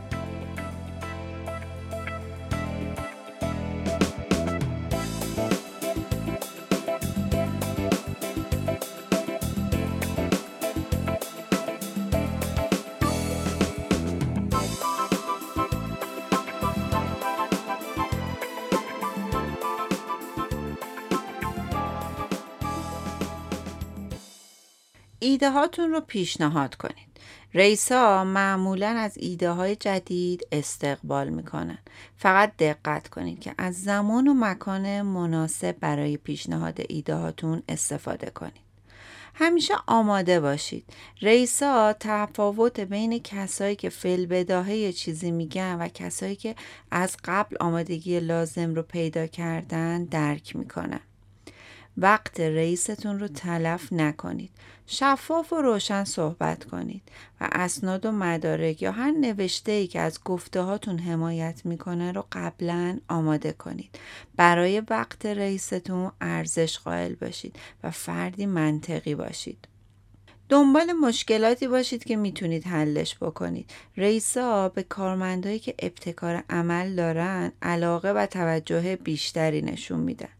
ایده 25.37 25.51
هاتون 25.51 25.91
رو 25.91 26.01
پیشنهاد 26.01 26.75
کنید. 26.75 27.07
ها 27.91 28.23
معمولا 28.23 28.87
از 28.87 29.17
ایده 29.17 29.51
های 29.51 29.75
جدید 29.75 30.47
استقبال 30.51 31.29
می‌کنن. 31.29 31.77
فقط 32.15 32.57
دقت 32.59 33.07
کنید 33.07 33.39
که 33.39 33.55
از 33.57 33.83
زمان 33.83 34.27
و 34.27 34.33
مکان 34.33 35.01
مناسب 35.01 35.75
برای 35.79 36.17
پیشنهاد 36.17 36.79
ایده 36.89 37.15
هاتون 37.15 37.63
استفاده 37.69 38.29
کنید. 38.29 38.67
همیشه 39.33 39.73
آماده 39.87 40.39
باشید. 40.39 40.85
ها 41.61 41.93
تفاوت 41.99 42.79
بین 42.79 43.19
کسایی 43.19 43.75
که 43.75 43.89
فل 43.89 44.25
بداهه 44.25 44.91
چیزی 44.91 45.31
میگن 45.31 45.77
و 45.79 45.87
کسایی 45.87 46.35
که 46.35 46.55
از 46.91 47.17
قبل 47.25 47.55
آمادگی 47.59 48.19
لازم 48.19 48.75
رو 48.75 48.83
پیدا 48.83 49.27
کردن 49.27 50.03
درک 50.03 50.55
می‌کنن. 50.55 50.99
وقت 51.97 52.39
رئیستون 52.39 53.19
رو 53.19 53.27
تلف 53.27 53.93
نکنید. 53.93 54.51
شفاف 54.87 55.53
و 55.53 55.61
روشن 55.61 56.03
صحبت 56.03 56.63
کنید 56.63 57.01
و 57.41 57.49
اسناد 57.51 58.05
و 58.05 58.11
مدارک 58.11 58.81
یا 58.81 58.91
هر 58.91 59.11
نوشته 59.11 59.71
ای 59.71 59.87
که 59.87 59.99
از 59.99 60.23
گفته 60.23 60.61
هاتون 60.61 60.99
حمایت 60.99 61.61
می‌کنه 61.65 62.11
رو 62.11 62.25
قبلا 62.31 62.99
آماده 63.09 63.51
کنید. 63.51 63.99
برای 64.35 64.83
وقت 64.89 65.25
رئیستون 65.25 66.11
ارزش 66.21 66.79
قائل 66.79 67.15
باشید 67.15 67.55
و 67.83 67.91
فردی 67.91 68.45
منطقی 68.45 69.15
باشید. 69.15 69.67
دنبال 70.49 70.93
مشکلاتی 70.93 71.67
باشید 71.67 72.03
که 72.03 72.15
می‌تونید 72.15 72.67
حلش 72.67 73.15
بکنید. 73.15 73.71
رئیسا 73.97 74.69
به 74.69 74.83
کارمندهایی 74.83 75.59
که 75.59 75.75
ابتکار 75.79 76.43
عمل 76.49 76.95
دارن 76.95 77.51
علاقه 77.61 78.11
و 78.11 78.25
توجه 78.25 78.95
بیشتری 78.95 79.61
نشون 79.61 79.99
میدن. 79.99 80.36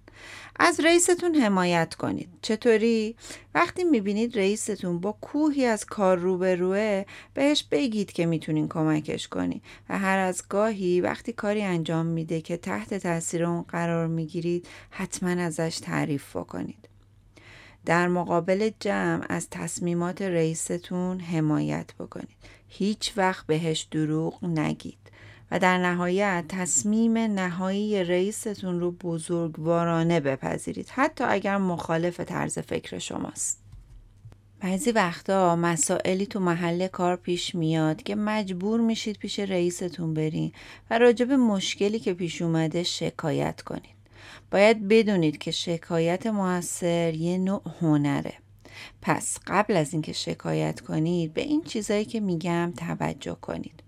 از 0.60 0.80
رئیستون 0.80 1.36
حمایت 1.36 1.96
کنید. 1.96 2.30
چطوری؟ 2.41 3.15
وقتی 3.56 3.84
می‌بینید 3.84 4.38
رئیستون 4.38 5.00
با 5.00 5.12
کوهی 5.12 5.65
از 5.65 5.86
کار 5.86 6.17
روبروه 6.17 7.04
بهش 7.34 7.63
بگید 7.72 8.12
که 8.12 8.26
می‌تونین 8.26 8.67
کمکش 8.67 9.28
کنید 9.28 9.63
و 9.89 10.00
هر 10.00 10.17
از 10.17 10.43
گاهی 10.50 11.02
وقتی 11.02 11.34
کاری 11.34 11.62
انجام 11.62 12.06
میده 12.06 12.41
که 12.41 12.58
تحت 12.58 12.93
تاثیر 12.93 13.46
اون 13.46 13.62
قرار 13.62 14.08
می‌گیرید 14.08 14.67
حتما 14.89 15.30
ازش 15.30 15.80
تعریف 15.82 16.36
بکنید. 16.36 16.89
در 17.86 18.08
مقابل 18.08 18.70
جمع 18.80 19.26
از 19.30 19.48
تصمیمات 19.50 20.22
رئیستون 20.22 21.20
حمایت 21.20 21.93
بکنید. 22.00 22.38
هیچ 22.67 23.13
وقت 23.17 23.48
بهش 23.48 23.88
دروغ 23.91 24.46
نگید. 24.46 25.07
و 25.51 25.60
در 25.60 25.77
نهایت 25.77 26.45
تصمیم 26.49 27.17
نهایی 27.17 28.03
رئیستون 28.03 28.79
رو 28.79 28.91
بزرگوارانه 28.91 30.19
بپذیرید 30.19 30.89
حتی 30.89 31.23
اگر 31.23 31.57
مخالف 31.57 32.19
طرز 32.19 32.60
فکر 32.60 32.99
شماست 32.99 33.67
بعضی 34.60 34.91
وقتا 34.91 35.55
مسائلی 35.55 36.25
تو 36.25 36.39
محل 36.39 36.88
کار 36.88 37.15
پیش 37.15 37.55
میاد 37.55 38.03
که 38.03 38.15
مجبور 38.15 38.79
میشید 38.79 39.17
پیش 39.17 39.39
رئیستون 39.39 40.13
برین 40.13 40.51
و 40.89 40.99
راجب 40.99 41.31
مشکلی 41.31 41.99
که 41.99 42.13
پیش 42.13 42.41
اومده 42.41 42.83
شکایت 42.83 43.62
کنید. 43.62 43.97
باید 44.51 44.88
بدونید 44.88 45.38
که 45.38 45.51
شکایت 45.51 46.27
موثر 46.27 47.13
یه 47.13 47.38
نوع 47.38 47.62
هنره. 47.81 48.33
پس 49.01 49.39
قبل 49.47 49.77
از 49.77 49.93
اینکه 49.93 50.13
شکایت 50.13 50.79
کنید 50.81 51.33
به 51.33 51.41
این 51.41 51.63
چیزایی 51.63 52.05
که 52.05 52.19
میگم 52.19 52.73
توجه 52.77 53.38
کنید. 53.41 53.83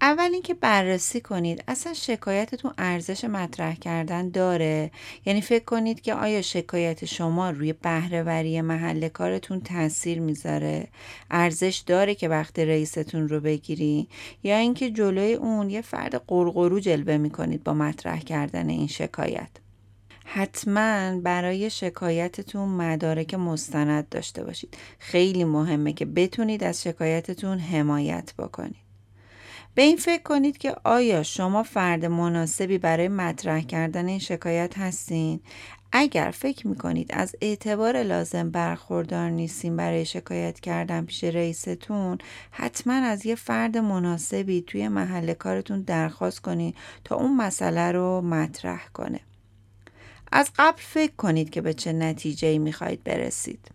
اول 0.00 0.30
اینکه 0.32 0.54
بررسی 0.54 1.20
کنید 1.20 1.64
اصلا 1.68 1.94
شکایتتون 1.94 2.72
ارزش 2.78 3.24
مطرح 3.24 3.74
کردن 3.74 4.28
داره؟ 4.28 4.90
یعنی 5.26 5.40
فکر 5.40 5.64
کنید 5.64 6.00
که 6.00 6.14
آیا 6.14 6.42
شکایت 6.42 7.04
شما 7.04 7.50
روی 7.50 7.72
بهرهوری 7.72 8.60
محل 8.60 9.08
کارتون 9.08 9.60
تاثیر 9.60 10.20
می‌ذاره؟ 10.20 10.88
ارزش 11.30 11.82
داره 11.86 12.14
که 12.14 12.28
وقت 12.28 12.58
رئیستون 12.58 13.28
رو 13.28 13.40
بگیری؟ 13.40 14.08
یا 14.42 14.56
اینکه 14.56 14.90
جلوی 14.90 15.34
اون 15.34 15.70
یه 15.70 15.80
فرد 15.80 16.14
قرقرو 16.26 16.80
جلوه 16.80 17.16
می‌کنید 17.16 17.64
با 17.64 17.74
مطرح 17.74 18.20
کردن 18.20 18.68
این 18.68 18.86
شکایت؟ 18.86 19.50
حتما 20.24 21.20
برای 21.20 21.70
شکایتتون 21.70 22.68
مدارک 22.68 23.34
مستند 23.34 24.08
داشته 24.08 24.44
باشید. 24.44 24.76
خیلی 24.98 25.44
مهمه 25.44 25.92
که 25.92 26.04
بتونید 26.04 26.64
از 26.64 26.82
شکایتتون 26.82 27.58
حمایت 27.58 28.34
بکنید. 28.38 28.83
به 29.74 29.82
این 29.82 29.96
فکر 29.96 30.22
کنید 30.22 30.58
که 30.58 30.76
آیا 30.84 31.22
شما 31.22 31.62
فرد 31.62 32.04
مناسبی 32.04 32.78
برای 32.78 33.08
مطرح 33.08 33.60
کردن 33.60 34.08
این 34.08 34.18
شکایت 34.18 34.78
هستین؟ 34.78 35.40
اگر 35.92 36.30
فکر 36.30 36.68
می‌کنید 36.68 37.10
از 37.12 37.36
اعتبار 37.40 38.02
لازم 38.02 38.50
برخوردار 38.50 39.30
نیستین 39.30 39.76
برای 39.76 40.04
شکایت 40.04 40.60
کردن 40.60 41.04
پیش 41.04 41.24
رئیستون 41.24 42.18
حتما 42.50 42.92
از 42.92 43.26
یه 43.26 43.34
فرد 43.34 43.78
مناسبی 43.78 44.62
توی 44.62 44.88
محل 44.88 45.34
کارتون 45.34 45.80
درخواست 45.80 46.40
کنید 46.40 46.74
تا 47.04 47.16
اون 47.16 47.36
مسئله 47.36 47.92
رو 47.92 48.20
مطرح 48.20 48.88
کنه. 48.92 49.20
از 50.32 50.50
قبل 50.56 50.80
فکر 50.82 51.12
کنید 51.16 51.50
که 51.50 51.60
به 51.60 51.74
چه 51.74 51.92
نتیجه 51.92 52.58
می‌خواهید 52.58 53.04
برسید. 53.04 53.73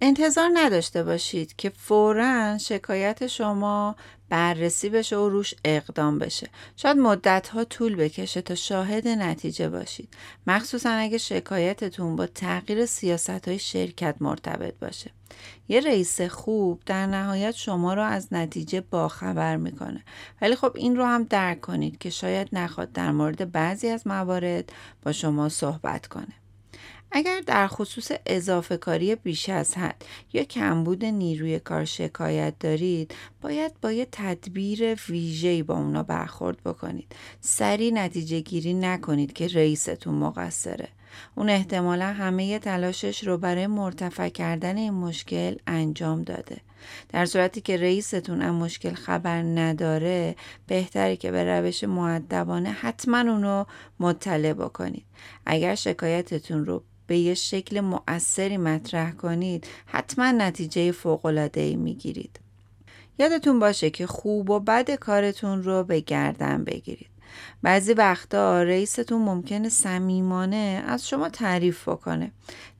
انتظار 0.00 0.50
نداشته 0.54 1.02
باشید 1.02 1.56
که 1.56 1.70
فورا 1.70 2.58
شکایت 2.58 3.26
شما 3.26 3.96
بررسی 4.28 4.88
بشه 4.88 5.16
و 5.16 5.28
روش 5.28 5.54
اقدام 5.64 6.18
بشه. 6.18 6.48
شاید 6.76 6.96
مدت 6.96 7.48
ها 7.48 7.64
طول 7.64 7.96
بکشه 7.96 8.42
تا 8.42 8.54
شاهد 8.54 9.08
نتیجه 9.08 9.68
باشید. 9.68 10.08
مخصوصا 10.46 10.90
اگه 10.90 11.18
شکایتتون 11.18 12.16
با 12.16 12.26
تغییر 12.26 12.86
سیاست 12.86 13.48
های 13.48 13.58
شرکت 13.58 14.16
مرتبط 14.20 14.74
باشه. 14.78 15.10
یه 15.68 15.80
رئیس 15.80 16.20
خوب 16.20 16.82
در 16.86 17.06
نهایت 17.06 17.54
شما 17.54 17.94
رو 17.94 18.02
از 18.02 18.32
نتیجه 18.32 18.80
باخبر 18.80 19.56
می‌کنه. 19.56 20.04
ولی 20.42 20.56
خب 20.56 20.72
این 20.74 20.96
رو 20.96 21.04
هم 21.04 21.22
درک 21.22 21.60
کنید 21.60 21.98
که 21.98 22.10
شاید 22.10 22.48
نخواد 22.52 22.92
در 22.92 23.10
مورد 23.10 23.52
بعضی 23.52 23.88
از 23.88 24.06
موارد 24.06 24.72
با 25.02 25.12
شما 25.12 25.48
صحبت 25.48 26.06
کنه. 26.06 26.45
اگر 27.18 27.40
در 27.46 27.66
خصوص 27.66 28.12
اضافه 28.26 28.76
کاری 28.76 29.14
بیش 29.14 29.48
از 29.48 29.78
حد 29.78 30.04
یا 30.32 30.44
کمبود 30.44 31.04
نیروی 31.04 31.58
کار 31.58 31.84
شکایت 31.84 32.54
دارید 32.60 33.14
باید 33.40 33.72
با 33.82 33.92
یه 33.92 34.08
تدبیر 34.12 34.94
ویژه‌ای 35.08 35.62
با 35.62 35.74
اونا 35.74 36.02
برخورد 36.02 36.62
بکنید. 36.62 37.16
سریع 37.40 37.92
نتیجه 37.92 38.40
گیری 38.40 38.74
نکنید 38.74 39.32
که 39.32 39.48
رئیستون 39.48 40.14
مقصره. 40.14 40.88
اون 41.34 41.50
احتمالا 41.50 42.06
همه 42.06 42.58
تلاشش 42.58 43.24
رو 43.24 43.38
برای 43.38 43.66
مرتفع 43.66 44.28
کردن 44.28 44.76
این 44.76 44.94
مشکل 44.94 45.56
انجام 45.66 46.22
داده. 46.22 46.60
در 47.08 47.26
صورتی 47.26 47.60
که 47.60 47.76
رئیستون 47.76 48.42
از 48.42 48.52
مشکل 48.52 48.94
خبر 48.94 49.42
نداره 49.42 50.36
بهتره 50.66 51.16
که 51.16 51.30
به 51.30 51.44
روش 51.44 51.84
معدبانه 51.84 52.70
حتما 52.70 53.18
اونو 53.18 53.64
مطلع 54.00 54.52
بکنید. 54.52 55.04
اگر 55.46 55.74
شکایتتون 55.74 56.64
رو 56.64 56.82
به 57.06 57.18
یه 57.18 57.34
شکل 57.34 57.80
مؤثری 57.80 58.56
مطرح 58.56 59.12
کنید 59.12 59.66
حتما 59.86 60.32
نتیجه 60.32 60.92
ای 61.60 61.76
می‌گیرید. 61.76 62.40
یادتون 63.18 63.58
باشه 63.58 63.90
که 63.90 64.06
خوب 64.06 64.50
و 64.50 64.60
بد 64.60 64.90
کارتون 64.90 65.62
رو 65.62 65.84
به 65.84 66.00
گردن 66.00 66.64
بگیرید. 66.64 67.15
بعضی 67.62 67.92
وقتا 67.92 68.62
رئیستون 68.62 69.22
ممکنه 69.22 69.68
صمیمانه 69.68 70.84
از 70.86 71.08
شما 71.08 71.28
تعریف 71.28 71.88
بکنه. 71.88 72.30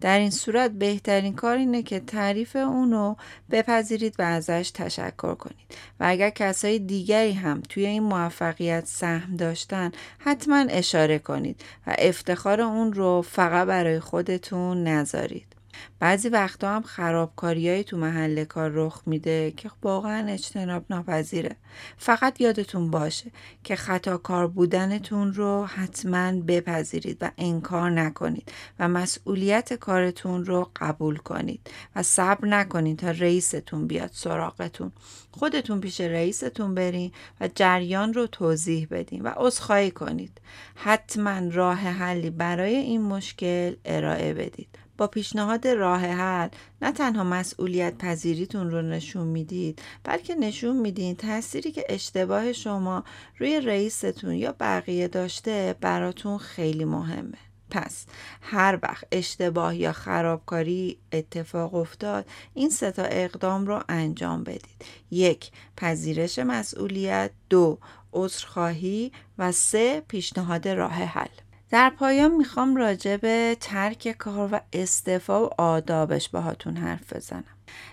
در 0.00 0.18
این 0.18 0.30
صورت 0.30 0.70
بهترین 0.70 1.34
کار 1.34 1.56
اینه 1.56 1.82
که 1.82 2.00
تعریف 2.00 2.56
اونو 2.56 3.14
بپذیرید 3.50 4.14
و 4.18 4.22
ازش 4.22 4.70
تشکر 4.74 5.34
کنید. 5.34 5.56
و 6.00 6.04
اگر 6.08 6.30
کسای 6.30 6.78
دیگری 6.78 7.32
هم 7.32 7.62
توی 7.68 7.86
این 7.86 8.02
موفقیت 8.02 8.86
سهم 8.86 9.36
داشتن 9.36 9.92
حتما 10.18 10.66
اشاره 10.70 11.18
کنید 11.18 11.64
و 11.86 11.94
افتخار 11.98 12.60
اون 12.60 12.92
رو 12.92 13.22
فقط 13.22 13.66
برای 13.66 14.00
خودتون 14.00 14.84
نذارید. 14.84 15.55
بعضی 15.98 16.28
وقتا 16.28 16.76
هم 16.76 16.82
خرابکاریایی 16.82 17.84
تو 17.84 17.96
محل 17.96 18.44
کار 18.44 18.70
رخ 18.74 19.02
میده 19.06 19.50
که 19.56 19.70
واقعا 19.82 20.28
اجتناب 20.28 20.84
ناپذیره. 20.90 21.56
فقط 21.96 22.40
یادتون 22.40 22.90
باشه 22.90 23.30
که 23.64 23.76
خطا 23.76 24.16
کار 24.16 24.46
بودنتون 24.46 25.34
رو 25.34 25.66
حتما 25.66 26.32
بپذیرید 26.32 27.18
و 27.20 27.30
انکار 27.38 27.90
نکنید 27.90 28.52
و 28.78 28.88
مسئولیت 28.88 29.72
کارتون 29.72 30.44
رو 30.44 30.70
قبول 30.76 31.16
کنید 31.16 31.70
و 31.96 32.02
صبر 32.02 32.48
نکنید 32.48 32.98
تا 32.98 33.10
رئیستون 33.10 33.86
بیاد 33.86 34.10
سراغتون. 34.12 34.92
خودتون 35.30 35.80
پیش 35.80 36.00
رئیستون 36.00 36.74
برین 36.74 37.12
و 37.40 37.48
جریان 37.54 38.14
رو 38.14 38.26
توضیح 38.26 38.86
بدین 38.90 39.22
و 39.22 39.30
عذرخواهی 39.36 39.90
کنید. 39.90 40.40
حتما 40.74 41.40
راه 41.52 41.78
حلی 41.78 42.30
برای 42.30 42.74
این 42.74 43.02
مشکل 43.02 43.74
ارائه 43.84 44.34
بدید. 44.34 44.86
با 44.98 45.06
پیشنهاد 45.06 45.68
راه 45.68 46.00
حل. 46.00 46.48
نه 46.82 46.92
تنها 46.92 47.24
مسئولیت 47.24 47.98
پذیریتون 47.98 48.70
رو 48.70 48.82
نشون 48.82 49.26
می‌دید 49.26 49.82
بلکه 50.04 50.35
نشون 50.35 50.76
میدین 50.76 51.16
تأثیری 51.16 51.72
که 51.72 51.85
اشتباه 51.88 52.52
شما 52.52 53.04
روی 53.38 53.61
رئیستون 53.61 54.35
یا 54.35 54.54
بقیه 54.61 55.09
داشته 55.09 55.74
براتون 55.80 56.38
خیلی 56.38 56.85
مهمه. 56.85 57.38
پس 57.70 58.06
هر 58.40 58.78
وقت 58.82 59.04
اشتباه 59.12 59.76
یا 59.76 59.92
خرابکاری 59.92 60.98
اتفاق 61.12 61.74
افتاد 61.74 62.26
این 62.54 62.70
سه 62.70 62.90
تا 62.90 63.02
اقدام 63.02 63.66
رو 63.66 63.82
انجام 63.88 64.44
بدید. 64.44 64.85
یک 65.11 65.50
پذیرش 65.76 66.38
مسئولیت. 66.38 67.30
دو 67.50 67.78
عذرخواهی. 68.12 69.12
و 69.38 69.52
سه 69.52 70.02
پیشنهاد 70.09 70.68
راه 70.68 70.92
حل. 70.92 71.45
در 71.70 71.90
پایان 71.90 72.35
می‌خوام 72.35 72.76
راجع 72.76 73.16
به 73.16 73.57
ترک 73.61 74.12
کار 74.18 74.48
و 74.52 74.61
استعفا 74.72 75.46
و 75.46 75.50
آدابش 75.59 76.29
باهاتون 76.29 76.76
حرف 76.76 77.12
بزنم. 77.12 77.44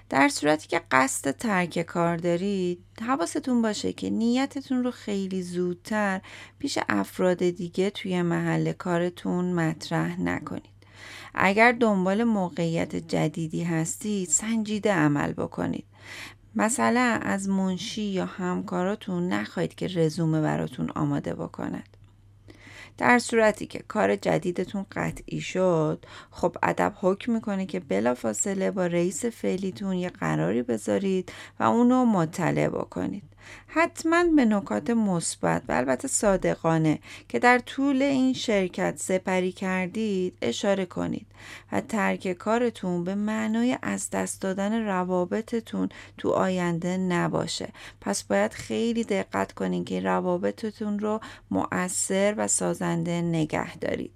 در 0.10 0.30
صورتی 0.30 0.68
که 0.68 0.82
قصد 0.92 1.32
ترک 1.32 1.82
کار 1.82 2.18
دارید 2.18 2.80
حواستون 3.08 3.62
باشه 3.62 3.94
که 3.94 4.10
نیتتون 4.10 4.84
رو 4.84 4.92
خیلی 4.92 5.44
زودتر 5.44 6.22
پیش 6.60 6.80
افراد 6.90 7.38
دیگه 7.50 7.90
توی 7.90 8.22
محل 8.22 8.72
کارتون 8.72 9.54
مطرح 9.54 10.22
نکنید. 10.22 10.74
اگر 11.36 11.72
دنبال 11.72 12.24
موقعیت 12.24 12.96
جدیدی 12.96 13.64
هستید 13.64 14.30
سنجیده 14.30 14.94
عمل 14.94 15.34
بکنید. 15.34 15.86
مثلا 16.56 17.20
از 17.22 17.50
منشی 17.50 18.02
یا 18.02 18.26
همکاراتون 18.26 19.28
نخواهید 19.28 19.76
که 19.76 19.88
رزومه 19.88 20.42
براتون 20.42 20.90
آماده 20.90 21.34
بکند. 21.34 21.90
در 22.98 23.20
صورتی 23.20 23.66
که 23.66 23.80
کار 23.88 24.16
جدیدتون 24.16 24.86
قطعی 24.92 25.42
شد 25.42 26.06
خب 26.32 26.58
ادب 26.64 26.94
حکم 27.02 27.32
می‌کنه 27.34 27.66
که 27.66 27.80
بلافاصله 27.80 28.72
با 28.72 28.86
رئیس 28.86 29.26
فعلیتون 29.26 29.94
یه 29.94 30.10
قراری 30.10 30.64
بذارید 30.64 31.32
و 31.60 31.64
اونو 31.64 32.06
مطلع 32.06 32.70
بکنید. 32.70 33.33
حتما 33.68 34.24
به 34.36 34.46
نکات 34.46 34.90
مثبت 34.90 35.64
و 35.68 35.72
البته 35.72 36.08
صادقانه 36.08 37.00
که 37.30 37.40
در 37.40 37.60
طول 37.60 38.02
این 38.02 38.34
شرکت 38.34 38.98
سپری 38.98 39.52
کردید 39.52 40.38
اشاره 40.42 40.86
کنید 40.86 41.28
و 41.72 41.82
ترک 41.82 42.34
کارتون 42.34 43.04
به 43.04 43.16
معنای 43.16 43.78
از 43.82 44.10
دست 44.10 44.42
دادن 44.42 44.86
روابطتون 44.86 45.90
تو 46.18 46.30
آینده 46.30 46.98
نباشه. 46.98 47.70
پس 48.02 48.24
باید 48.24 48.54
خیلی 48.54 49.04
دقت 49.04 49.52
کنید 49.52 49.86
که 49.86 50.00
روابطتون 50.00 51.00
رو 51.00 51.20
مؤثر 51.52 52.34
و 52.38 52.48
سازنده 52.48 53.22
نگه 53.22 53.78
دارید. 53.78 54.12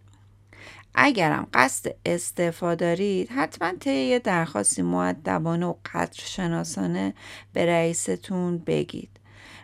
اگرم 0.99 1.47
قصد 1.53 1.95
استعفا 2.05 2.75
دارید 2.75 3.29
حتما 3.29 3.73
طی 3.79 4.19
درخواستی 4.19 4.81
معدبانه 4.81 5.65
و 5.65 5.73
قدر 5.93 6.19
شناسانه 6.23 7.13
به 7.53 7.65
رئیستون 7.65 8.57
بگید. 8.57 9.16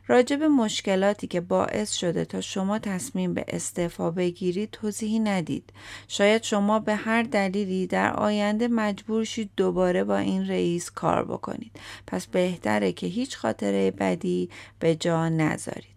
راجع 0.08 0.36
به 0.36 0.48
مشکلاتی 0.48 1.28
که 1.28 1.42
باعث 1.42 1.92
شده 1.92 2.26
تا 2.26 2.42
شما 2.42 2.80
تصمیم 2.80 3.34
به 3.34 3.46
استعفا 3.48 4.12
بگیرید 4.12 4.72
توضیحی 4.72 5.20
ندید. 5.20 5.74
شاید 6.08 6.44
شما 6.44 6.80
به 6.80 6.96
هر 6.96 7.24
دلیلی 7.24 7.88
در 7.88 8.14
آینده 8.14 8.68
مجبور 8.68 9.24
شید 9.24 9.50
دوباره 9.58 10.04
با 10.04 10.18
این 10.18 10.48
رئیس 10.48 10.92
کار 10.92 11.26
بکنید. 11.26 11.80
پس 12.08 12.28
بهتره 12.28 12.92
که 12.92 13.08
هیچ 13.08 13.38
خاطره 13.38 13.92
بدی 13.92 14.50
به 14.80 14.96
جا 14.96 15.30
نذارید. 15.30 15.94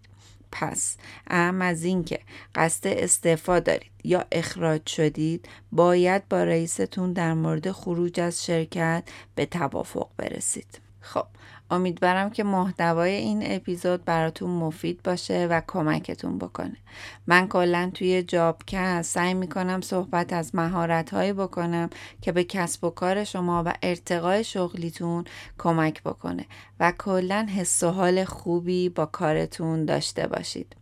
پس 0.52 0.96
اهم 1.26 1.62
از 1.62 1.84
اینکه 1.84 2.18
قصد 2.54 2.86
استعفا 2.86 3.60
دارید 3.60 3.90
یا 4.04 4.24
اخراج 4.32 4.86
شدید 4.86 5.48
باید 5.72 6.28
با 6.28 6.44
رئیستون 6.44 7.12
در 7.12 7.34
مورد 7.34 7.70
خروج 7.70 8.20
از 8.20 8.44
شرکت 8.44 9.04
به 9.34 9.46
توافق 9.46 10.08
برسید. 10.16 10.80
خب 11.00 11.26
امیدوارم 11.70 12.30
که 12.30 12.44
محتوای 12.44 13.14
این 13.14 13.42
اپیزود 13.44 14.04
براتون 14.04 14.50
مفید 14.50 15.02
باشه 15.02 15.46
و 15.50 15.60
کمکتون 15.66 16.38
بکنه. 16.38 16.76
من 17.26 17.48
کلا 17.48 17.90
توی 17.94 18.22
جابکست 18.22 19.14
سعی 19.14 19.34
می‌کنم 19.34 19.80
صحبت 19.80 20.32
از 20.32 20.54
مهارت 20.54 21.14
هایی 21.14 21.32
بکنم 21.32 21.90
که 22.20 22.32
به 22.32 22.44
کسب 22.44 22.84
و 22.84 22.90
کار 22.90 23.24
شما 23.24 23.62
و 23.66 23.74
ارتقای 23.82 24.44
شغلیتون 24.44 25.24
کمک 25.58 26.02
بکنه 26.02 26.46
و 26.80 26.92
کلا 26.98 27.46
حس 27.56 27.82
و 27.82 27.90
حال 27.90 28.24
خوبی 28.24 28.88
با 28.88 29.06
کارتون 29.06 29.84
داشته 29.84 30.26
باشید. 30.26 30.76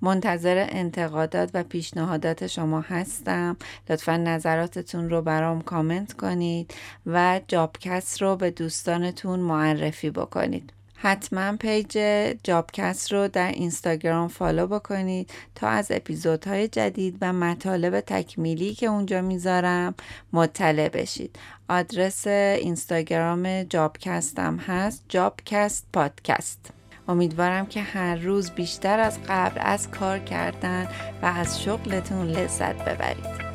منتظر 0.00 0.66
انتقادات 0.68 1.50
و 1.54 1.62
پیشنهادات 1.62 2.46
شما 2.46 2.80
هستم. 2.80 3.56
لطفا 3.90 4.16
نظراتتون 4.16 5.10
رو 5.10 5.22
برام 5.22 5.62
کامنت 5.62 6.12
کنید 6.12 6.74
و 7.06 7.40
جابکست 7.48 8.22
رو 8.22 8.36
به 8.36 8.50
دوستانتون 8.50 9.40
معرفی 9.40 10.10
بکنید. 10.10 10.72
حتما 11.02 11.56
پیج 11.56 11.98
جابکست 12.44 13.12
رو 13.12 13.28
در 13.28 13.52
اینستاگرام 13.52 14.28
فالو 14.28 14.66
بکنید 14.66 15.30
تا 15.54 15.68
از 15.68 15.90
اپیزودهای 15.90 16.68
جدید 16.68 17.16
و 17.20 17.32
مطالب 17.32 18.00
تکمیلی 18.00 18.74
که 18.74 18.86
اونجا 18.86 19.20
می‌ذارم 19.20 19.94
مطلع 20.32 20.88
بشید. 20.88 21.38
آدرس 21.68 22.26
اینستاگرام 22.26 23.62
جابکستم 23.62 24.56
هست 24.56 25.04
جابکست 25.08 25.86
پادکست. 25.92 26.79
امیدوارم 27.10 27.66
که 27.66 27.82
هر 27.82 28.16
روز 28.16 28.50
بیشتر 28.50 29.00
از 29.00 29.18
قبل 29.28 29.60
از 29.60 29.90
کار 29.90 30.18
کردن 30.18 30.88
و 31.22 31.26
از 31.26 31.62
شغلتون 31.62 32.26
لذت 32.26 32.84
ببرید. 32.84 33.49